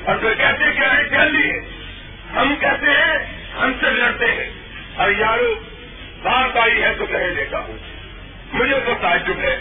[0.06, 1.60] اور پھر کہتے کیا ہے چل لیے
[2.36, 3.18] ہم کہتے ہیں،
[3.62, 4.50] ہم سے لڑتے ہیں۔
[4.96, 5.56] اور یارو،
[6.24, 7.78] بات آئی ہے تو کہہ دیتا ہوں۔
[8.54, 9.60] مجھے تو تعجب ہے۔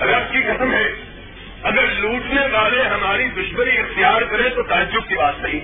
[0.00, 0.92] رب کی قسم ہے،
[1.62, 5.60] اگر لوٹنے والے ہماری دشمنی اختیار کریں تو تعجب کی بات نہیں۔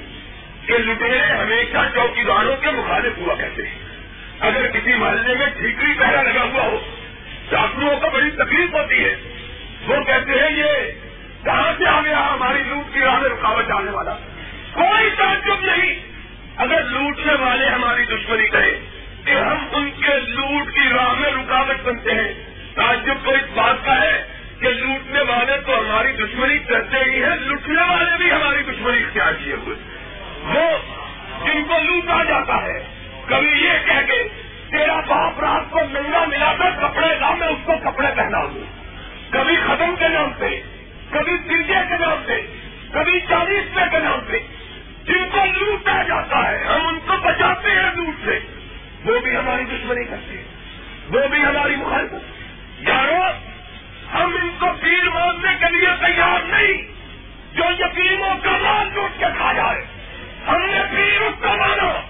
[0.66, 3.87] کہ لٹنے ہمیشہ چوکیداروں کے مخالف ہوا کہتے ہیں۔
[4.40, 6.80] اگر کسی محلے میں ٹھیکری پہرا لگا ہوا ہو،
[7.50, 9.16] ڈاکٹروں کو بڑی تکلیف ہوتی ہے۔
[9.88, 10.92] وہ کہتے ہیں، یہ
[11.44, 14.14] کہاں سے آ گیا ہماری لوٹ کی راہ میں رکاوٹ آنے والا؟
[14.72, 16.00] کوئی تعجب نہیں۔
[16.56, 18.72] اگر لوٹنے والے ہماری دشمنی کریں
[19.24, 22.34] کہ ہم ان کے لوٹ کی راہ میں رکاوٹ بنتے ہیں۔
[22.74, 24.26] تعجب کو اس بات کا ہے
[24.60, 29.32] کہ لوٹنے والے تو ہماری دشمنی کرتے ہی ہیں لوٹنے والے بھی ہماری دشمنی اختیار
[29.32, 29.76] کیے ہوئے۔
[30.42, 30.78] وہ
[31.46, 32.97] جن کو لوٹا جاتا ہے
[33.28, 34.28] کبھی یہ کہہ کے
[34.70, 38.64] تیرا باپ رات کو ملنا ملا کر کپڑے لا، میں اس کو کپڑے پہنا دوں۔
[39.30, 40.62] کبھی ختم کے نام سے
[41.10, 42.42] کبھی ترجے کے نام سے
[42.92, 44.38] کبھی چالیس پہ کے نام سے
[45.04, 48.38] جن کو لوٹا جاتا ہے، ہم ان کو بچاتے ہیں لوٹ سے۔
[49.04, 50.44] وہ بھی ہماری دشمنی کرتے ہیں۔
[51.08, 52.42] وہ بھی ہماری مخالفت۔
[52.88, 53.24] یارو،
[54.14, 56.72] ہم ان کو پیر ماننے کے لیے تیار نہیں۔
[57.54, 59.84] جو یقینوں کا مال لوٹ کے کھا جائے،
[60.48, 62.00] ہم نے پیر اس کا مانا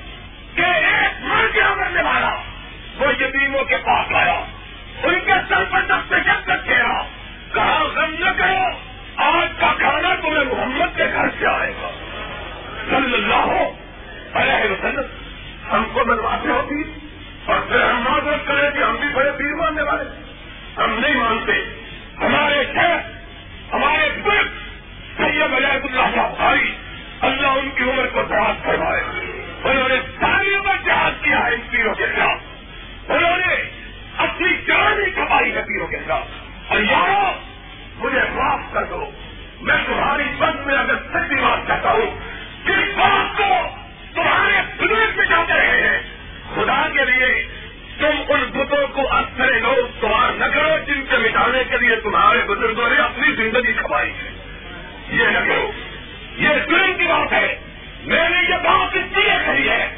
[0.59, 2.35] کہ ایک مرغیا مرنے والا
[2.99, 4.45] وہ یتیموں کے پاس آیا۔
[5.03, 7.03] ان کے سر پر دستے جب تک گیا
[7.55, 8.65] کہا، غم نہ کرو،
[9.17, 11.91] آج کا کھانا تمہیں محمد کے گھر سے آئے گا۔
[12.91, 13.71] صلی اللہ
[14.35, 15.05] علیہ وسلم،
[15.73, 16.83] ہم کو بنواتے ہوتی
[17.45, 20.05] اور پھر ہم معذرت کریں کہ ہم بھی بڑے پیر ماننے والے
[20.83, 21.53] ہم نہیں مانتے۔
[22.27, 22.99] ہمارے شہر،
[23.73, 24.49] ہمارے برد
[25.17, 26.75] سید علیہ اللہ بھائی
[27.21, 29.05] اللہ ان کی عمر کو دراز کروائے
[29.65, 32.39] انہوں نے ساری عمر جہاز کیا ہے ان پیروں کے خلاف۔
[33.11, 33.55] انہوں نے
[34.17, 36.27] اپنی جان ہی کمائی ہے پیروں کے خلاف۔
[36.69, 37.33] اور یارو،
[37.97, 39.11] مجھے معاف کر دو۔
[39.61, 42.21] میں تمہاری بند میں اگر سچی بات کہتا ہوں،
[42.65, 43.77] جس بات کو
[44.15, 45.99] تمہارے بزرگ میں جاتے رہے ہیں،
[46.55, 47.47] خدا کے لیے
[47.99, 52.39] تم ان بتوں کو اکثر لوگ سوار نہ کرو، جن کے مٹانے کے لیے تمہارے
[52.39, 54.31] بزرگوں نے اپنی زندگی کھوائی ہے
[55.11, 55.71] یہ نہ کرو۔
[56.37, 57.61] یہ ظلم کی بات ہے۔
[58.09, 59.97] میں نے یہ بات اس لیے کہی ہے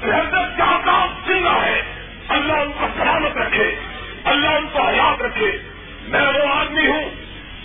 [0.00, 1.82] کہ حضرت کا کام زندہ ہے۔
[2.28, 3.74] اللہ ان کو سلامت رکھے،
[4.24, 5.58] اللہ ان کو حیات رکھے۔
[6.02, 7.10] میں وہ آدمی ہوں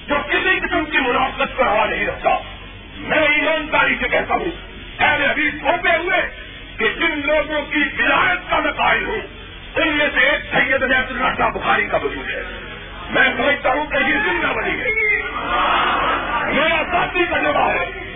[0.07, 2.29] جو کسی قسم کی منافقت پر ہوا نہیں رکھتا
[2.97, 4.51] میں ایمانداری سے کہتا ہوں
[4.97, 6.29] پہلے ابھی سوپے ہوئے
[6.77, 9.21] کہ جن لوگوں کی ولایت کا میں قائل ہوں،
[9.75, 12.43] ان میں سے ایک سید نیت اللہ شاہ بخاری کا وجود ہے۔
[13.09, 15.21] میں سمجھتا ہوں کہ یہ زندہ بنی ہے۔
[16.51, 18.14] میرا ساتھی تجربہ ہے۔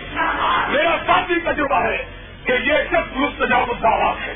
[0.68, 2.04] میرا ساتھی تجربہ ہے
[2.44, 4.34] کہ یہ سب مستجاب الدعوات ہے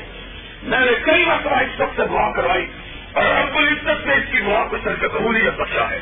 [0.63, 2.65] میں نے کئی مرتبہ اس سب سے دعا کروائی
[3.13, 5.99] اور رب العزت نے اس کی دعا کو سر کے قبولیت بچا ہے۔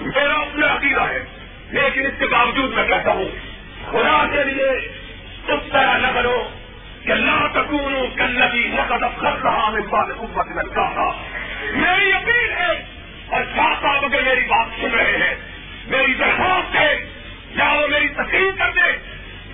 [0.00, 1.24] میرا اپنا عقیدہ ہے
[1.70, 3.24] لیکن اس کے باوجود میں کہتا ہوں،
[3.90, 4.70] خدا کے لیے
[5.48, 6.48] اس طرح نہ کرو
[7.04, 11.22] کہ اللہ تکون کلبی نقد کر رہا میں بات حکومت میں کہا
[11.72, 12.84] میری اپیل ہے
[13.28, 15.34] اور شاہ صاحب اگر میری بات سن رہے ہیں۔
[15.86, 17.13] میری درخواست ہے
[17.54, 18.92] یا وہ میری تقریر کر دے۔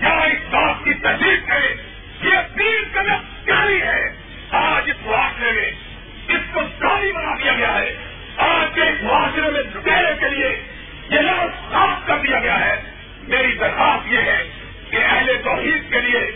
[0.01, 1.75] یا اس بات کی تجدید کرے۔
[2.23, 4.13] یہ اپیل قدم جاری ہے۔
[4.51, 5.71] آج اس معاشرے میں
[6.29, 7.97] اس کو جاری بنا دیا گیا ہے۔
[8.37, 10.63] آج کے اس معاشرے میں لٹیرے کے لیے
[11.11, 12.83] یہ لفظ صاف کر دیا گیا ہے۔
[13.29, 14.45] میری درخواست یہ ہے
[14.91, 16.31] کہ اہل توحید کے لیے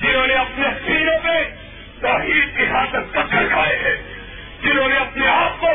[0.00, 1.54] جنہوں نے اپنے سیروں پہ
[2.00, 3.96] توحید کی حاصل پتھر کھائے ہیں،
[4.62, 5.68] جنہوں نے اپنے آپ کو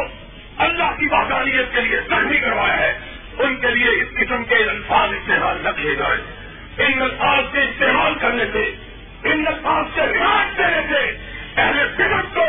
[0.57, 2.99] اللہ کی باغانیت کے لیے زخمی کروایا ہے
[3.43, 6.41] ان کے لیے اس قسم کے الفاظ استعمال نہ کیے جائے
[6.77, 8.75] ان الفاظ کے استعمال کرنے سے،
[9.23, 11.17] ان الفاظ سے رواج دینے سے
[11.61, 12.45] اہل فکر کو،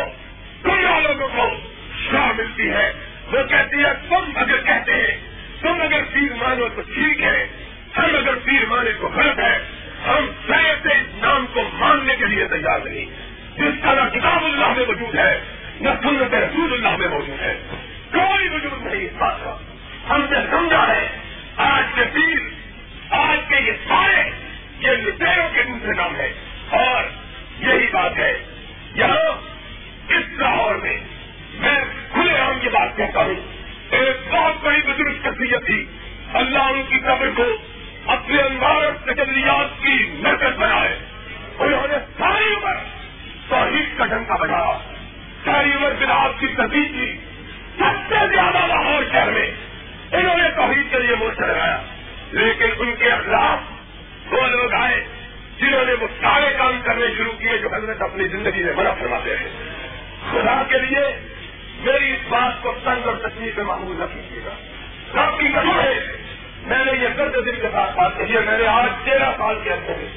[0.64, 1.56] دنیا لوگوں کو
[2.10, 2.92] شاہ ملتی ہے۔
[3.32, 5.18] وہ کہتی ہے تم اگر کہتے ہیں،
[5.60, 7.46] تم اگر پیر مانو تو ٹھیک ہے،
[7.96, 9.58] ہم اگر پیر مانے تو غلط ہے،
[10.06, 13.06] ہم سے اس نام کو ماننے کے لیے تیار نہیں۔
[13.56, 15.40] جس کا نہ کتاب اللہ میں موجود ہے،
[15.80, 17.60] نہ سنت رسول اللہ میں موجود ہے۔
[18.12, 19.71] کوئی وجود نہیں اس بات کا۔
[20.12, 21.08] ہم نے سمجھا ہے،
[21.56, 22.62] آج کے پیر
[23.10, 24.30] آج کے یہ سارے،
[24.78, 26.32] یہ لٹیروں کے دوسرے نام ہے۔
[26.70, 27.04] اور
[27.58, 28.38] یہی بات ہے،
[28.94, 29.32] یہاں
[30.08, 31.00] اس لاہور میں
[31.54, 31.80] میں
[32.12, 33.34] کھلے عام یہ بات کہتا ہوں۔
[33.90, 35.86] ایک بہت بڑی بزرگ شخصیت تھی۔
[36.32, 37.42] اللہ ان کی قبر کو
[38.06, 40.98] اپنے انوارت تجلیات کی مرکز بنائے۔
[41.58, 42.74] انہوں نے ساری عمر
[43.48, 44.78] توحید کا ڈنکا بنایا
[45.44, 47.18] ساری عمر بلاس کی تصدیق کی۔
[47.78, 49.50] سب سے زیادہ لاہور شہر میں
[50.12, 51.82] انہوں نے توحید کے لیے مورچہ لگایا
[52.32, 53.72] لیکن ان کے اخلاق
[54.32, 55.04] وہ لوگ آئے
[55.58, 59.36] جنہوں نے وہ سارے کام کرنے شروع کیے جو حضرت اپنی زندگی میں منع فرماتے
[59.36, 59.48] ہیں۔
[60.30, 61.32] خدا کے لیے
[61.80, 64.50] میری اس بات کو تنگ اور تکلیف میں معمول نہ کیجیے گا۔
[65.12, 66.16] سب کی قدم ہے،
[66.62, 69.58] میں نے یہ درد دل کے ساتھ بات کہی ہے، میں نے آج تیرہ سال
[69.64, 70.08] کے اندر میں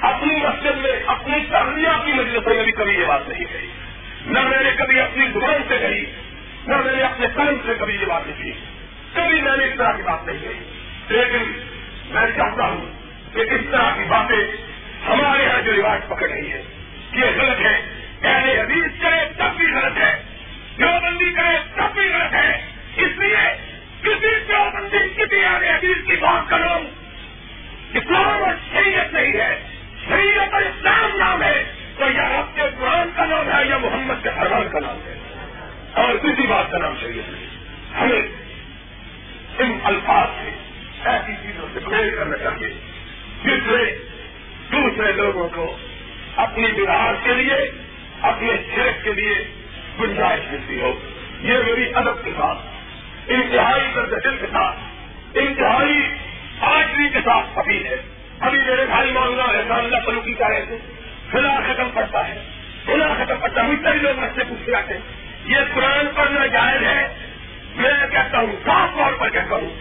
[0.00, 3.66] اپنی مسجد میں اپنی تربیت کی مجلسوں میں بھی کبھی یہ بات نہیں کہی۔
[4.26, 6.04] نہ میں نے کبھی اپنی زبان سے کہی،
[6.66, 8.52] نہ میں نے اپنے قلم سے کبھی یہ بات لکھی
[9.14, 10.72] کبھی میں نے اس طرح کی بات نہیں کہی۔
[11.08, 11.62] لیکن
[12.10, 12.92] میں چاہتا ہوں
[13.32, 14.64] کہ اس طرح کی باتیں
[15.06, 16.62] ہمارے یہاں جو رواج پکڑ رہی ہے
[17.12, 17.80] یہ غلط ہے۔
[18.20, 20.22] پہلے حدیث کرے تب بھی غلط ہے۔
[20.78, 22.66] جو بندی کرے تب بھی غلط ہے۔
[22.96, 23.36] اس لیے
[24.02, 24.54] کسی جو
[25.16, 26.72] کسی آگے حدیث کی بات کرو
[27.94, 29.62] اسلام اور شریعت نہیں ہے۔
[30.08, 31.64] شریعت اور اسلام نام ہے۔
[31.98, 35.18] تو یا رب کے قرآن کا نام ہے یا محمد کے فرمان کا نام ہے۔
[35.92, 37.46] اور کسی بات کا نام شریعت نہیں۔
[38.00, 38.43] ہمیں
[39.58, 40.50] ان الفاظ سے
[41.04, 42.68] ایسی چیزوں سے پریل کرنا چاہیے
[43.44, 43.98] جس سے
[44.72, 45.76] دوسرے لوگوں کو
[46.36, 47.70] اپنی بہار کے لیے،
[48.20, 49.34] اپنے شرک کے لیے
[50.00, 50.98] گنجائش ملتی ہو۔
[51.40, 52.58] یہ میری ادب کے ساتھ،
[53.28, 54.76] انتہائی درد دل کے ساتھ،
[55.34, 56.08] انتہائی
[56.60, 57.96] آٹری کے ساتھ اپیل ہے۔
[58.40, 60.78] ابھی میرے بھائی معاملہ ہے اللہ پلوکی کا رہتے
[61.32, 62.44] خلا ختم پڑتا ہے۔
[62.86, 64.94] خلا ختم پڑتا ہے۔ کئی لوگ مجھ سے پوچھ آتے
[65.44, 67.23] یہ قرآن پڑھنا جائز ہے۔
[67.76, 69.74] میں کہتا ہوں، صاف طور پر کہتا ہوں،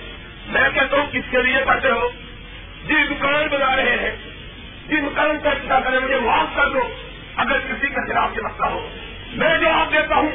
[0.47, 2.09] میں کہتا ہوں، کس کے لیے پڑھتے ہو؟
[2.87, 4.15] جی دکان بنا رہے ہیں۔
[4.87, 6.79] جی مکان کا اچھا کرے مجھے معاف کر دو۔
[7.35, 8.89] اگر کسی کے خلاف یہ مسئلہ ہو،
[9.33, 10.31] میں جو آپ دیتا ہوں۔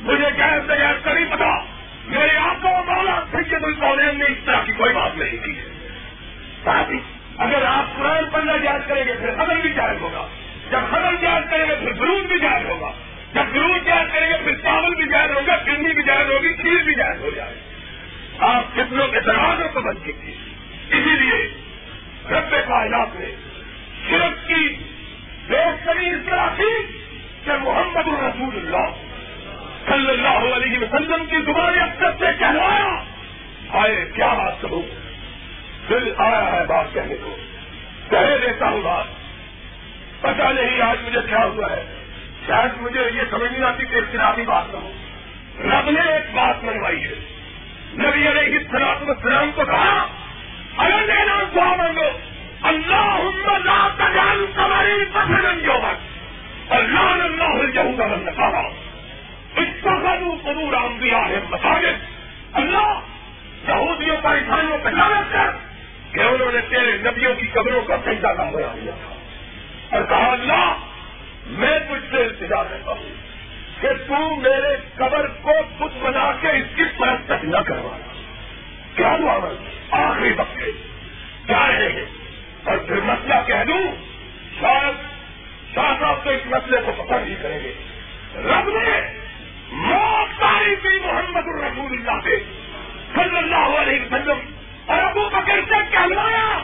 [0.00, 1.58] مجھے جائز تجائز کا نہیں پتا،
[2.04, 5.60] میرے آپ کو مولا سید القولین نے اس طرح کی کوئی بات نہیں کی
[6.64, 6.98] ساتھ ہی،
[7.38, 10.26] اگر آپ قرآن پڑھنا جائز کریں گے، پھر عمل بھی جائز ہوگا۔
[10.70, 12.92] جب خبر جائز کریں گے، پھر درود بھی جائز ہوگا۔
[13.38, 16.82] جب درود جائز کریں گے، پھر چاول بھی جائز ہوگا چنی بھی جائز ہوگی، کھیر
[16.82, 17.54] بھی جائز ہو جائے
[18.38, 20.12] آپ کتنوں کے دروازوں کو بند کی
[20.88, 21.50] اسی لیے
[22.30, 23.26] رب کائنات نے
[24.10, 24.76] صرف کی
[25.48, 27.02] بہترین اس طرح تھی
[27.44, 28.90] کہ محمد الرسول اللہ
[29.88, 33.02] صلی اللہ علیہ وسلم کی زبان اکثر سے کہلایا۔
[33.68, 34.82] آئے، کیا بات کروں
[35.88, 37.36] دل آیا ہے بات کہنے کو۔
[38.10, 39.04] کہہ دیتا ہوں بات۔
[40.20, 42.07] پتا نہیں آج مجھے کیا ہوا ہے۔
[42.48, 44.92] شاید مجھے یہ سمجھ نہیں آتی کہ اختلافی بات نہ ہو
[45.64, 47.14] رب نے ایک بات منوائی ہے۔
[47.92, 50.06] نبی علیہ السلام السلام کو کہا،
[50.76, 52.06] اگر دینا دعا مانگو
[52.62, 55.72] اللہ تجال کماری پسند جو
[56.68, 58.68] اللہ اللہ الجہو کا بند کہا
[59.56, 62.04] اس کا انبیاء ہے مساجد۔
[62.52, 63.00] اللہ
[63.68, 65.50] یہودیوں کا عیسائیوں پہ لانت کر
[66.12, 70.32] کہ انہوں نے تیرے نبیوں کی قبروں کا سجدہ نہ ہوا دیا۔ تھا اور کہا،
[70.32, 70.76] اللہ
[71.48, 73.28] میں تجھ سے التجا کرتا ہوں
[73.80, 78.12] کہ تو میرے قبر کو خود بنا کے اس کی پرت تک نہ کروانا
[78.96, 79.38] کیا دعا
[79.90, 80.58] آخری وقت
[81.46, 82.04] کیا رہے گے
[82.64, 83.94] اور پھر مسئلہ کہہ دوں؟
[84.60, 84.94] شاید
[85.74, 87.74] شاہ صاحب تو اس مسئلے کو پسند ہی کریں گے۔
[88.36, 89.18] رب نے
[89.72, 92.38] موت تاری کی محمد الرسول اللہ سے۔
[93.14, 94.38] صلی اللہ علیہ وسلم۔
[94.86, 96.58] اور ابو بکر سے کہلایا،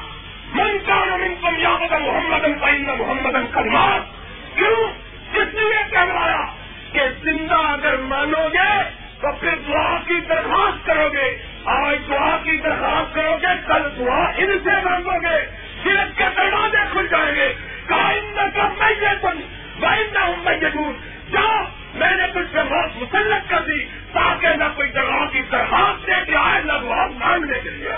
[0.55, 4.24] من کان من کم یاد محمد پائند محمد کلمات
[4.57, 4.91] کیوں؟
[5.35, 6.45] اس لیے کہلایا
[6.93, 8.83] کہ زندہ اگر مانو گے
[9.21, 14.25] تو پھر دعا کی درخواست کرو گے۔ آج دعا کی درخواست کرو گے، کل دعا
[14.37, 15.47] ان سے مانگو گے۔
[15.83, 17.55] سیرت کے دروازے کھل جائیں گے۔
[17.87, 19.41] کائندہ کا میں یہ تم
[19.81, 20.93] بائندہ ہوں میں یہ دور
[21.33, 21.65] جاؤ
[21.95, 26.13] میں نے کچھ سے بہت مسلط کر دی تاکہ نہ کوئی دعا کی درخواست دے
[26.27, 27.89] کے آئے، نہ دعا مانگنے کے لیے۔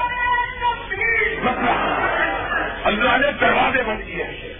[2.84, 4.55] اللہ نے دروازے بند کیے۔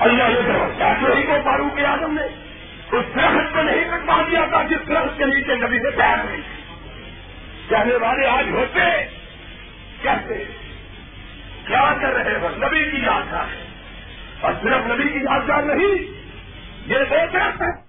[0.00, 2.22] اللہ نے کیا چوری کو پارو کے آدم نے
[2.96, 6.40] اس درخت کو نہیں کٹوا دیا تھا جس درخت کے نیچے نبی سے پیار نہیں
[7.68, 9.04] کہنے والے آج ہوتے
[10.02, 10.44] کہتے
[11.66, 13.66] کیا کر رہے ہیں نبی کی یادگار ہے؟
[14.40, 15.94] اور صرف نبی کی یادگار نہیں،
[16.86, 17.83] یہ دو درخت ہے۔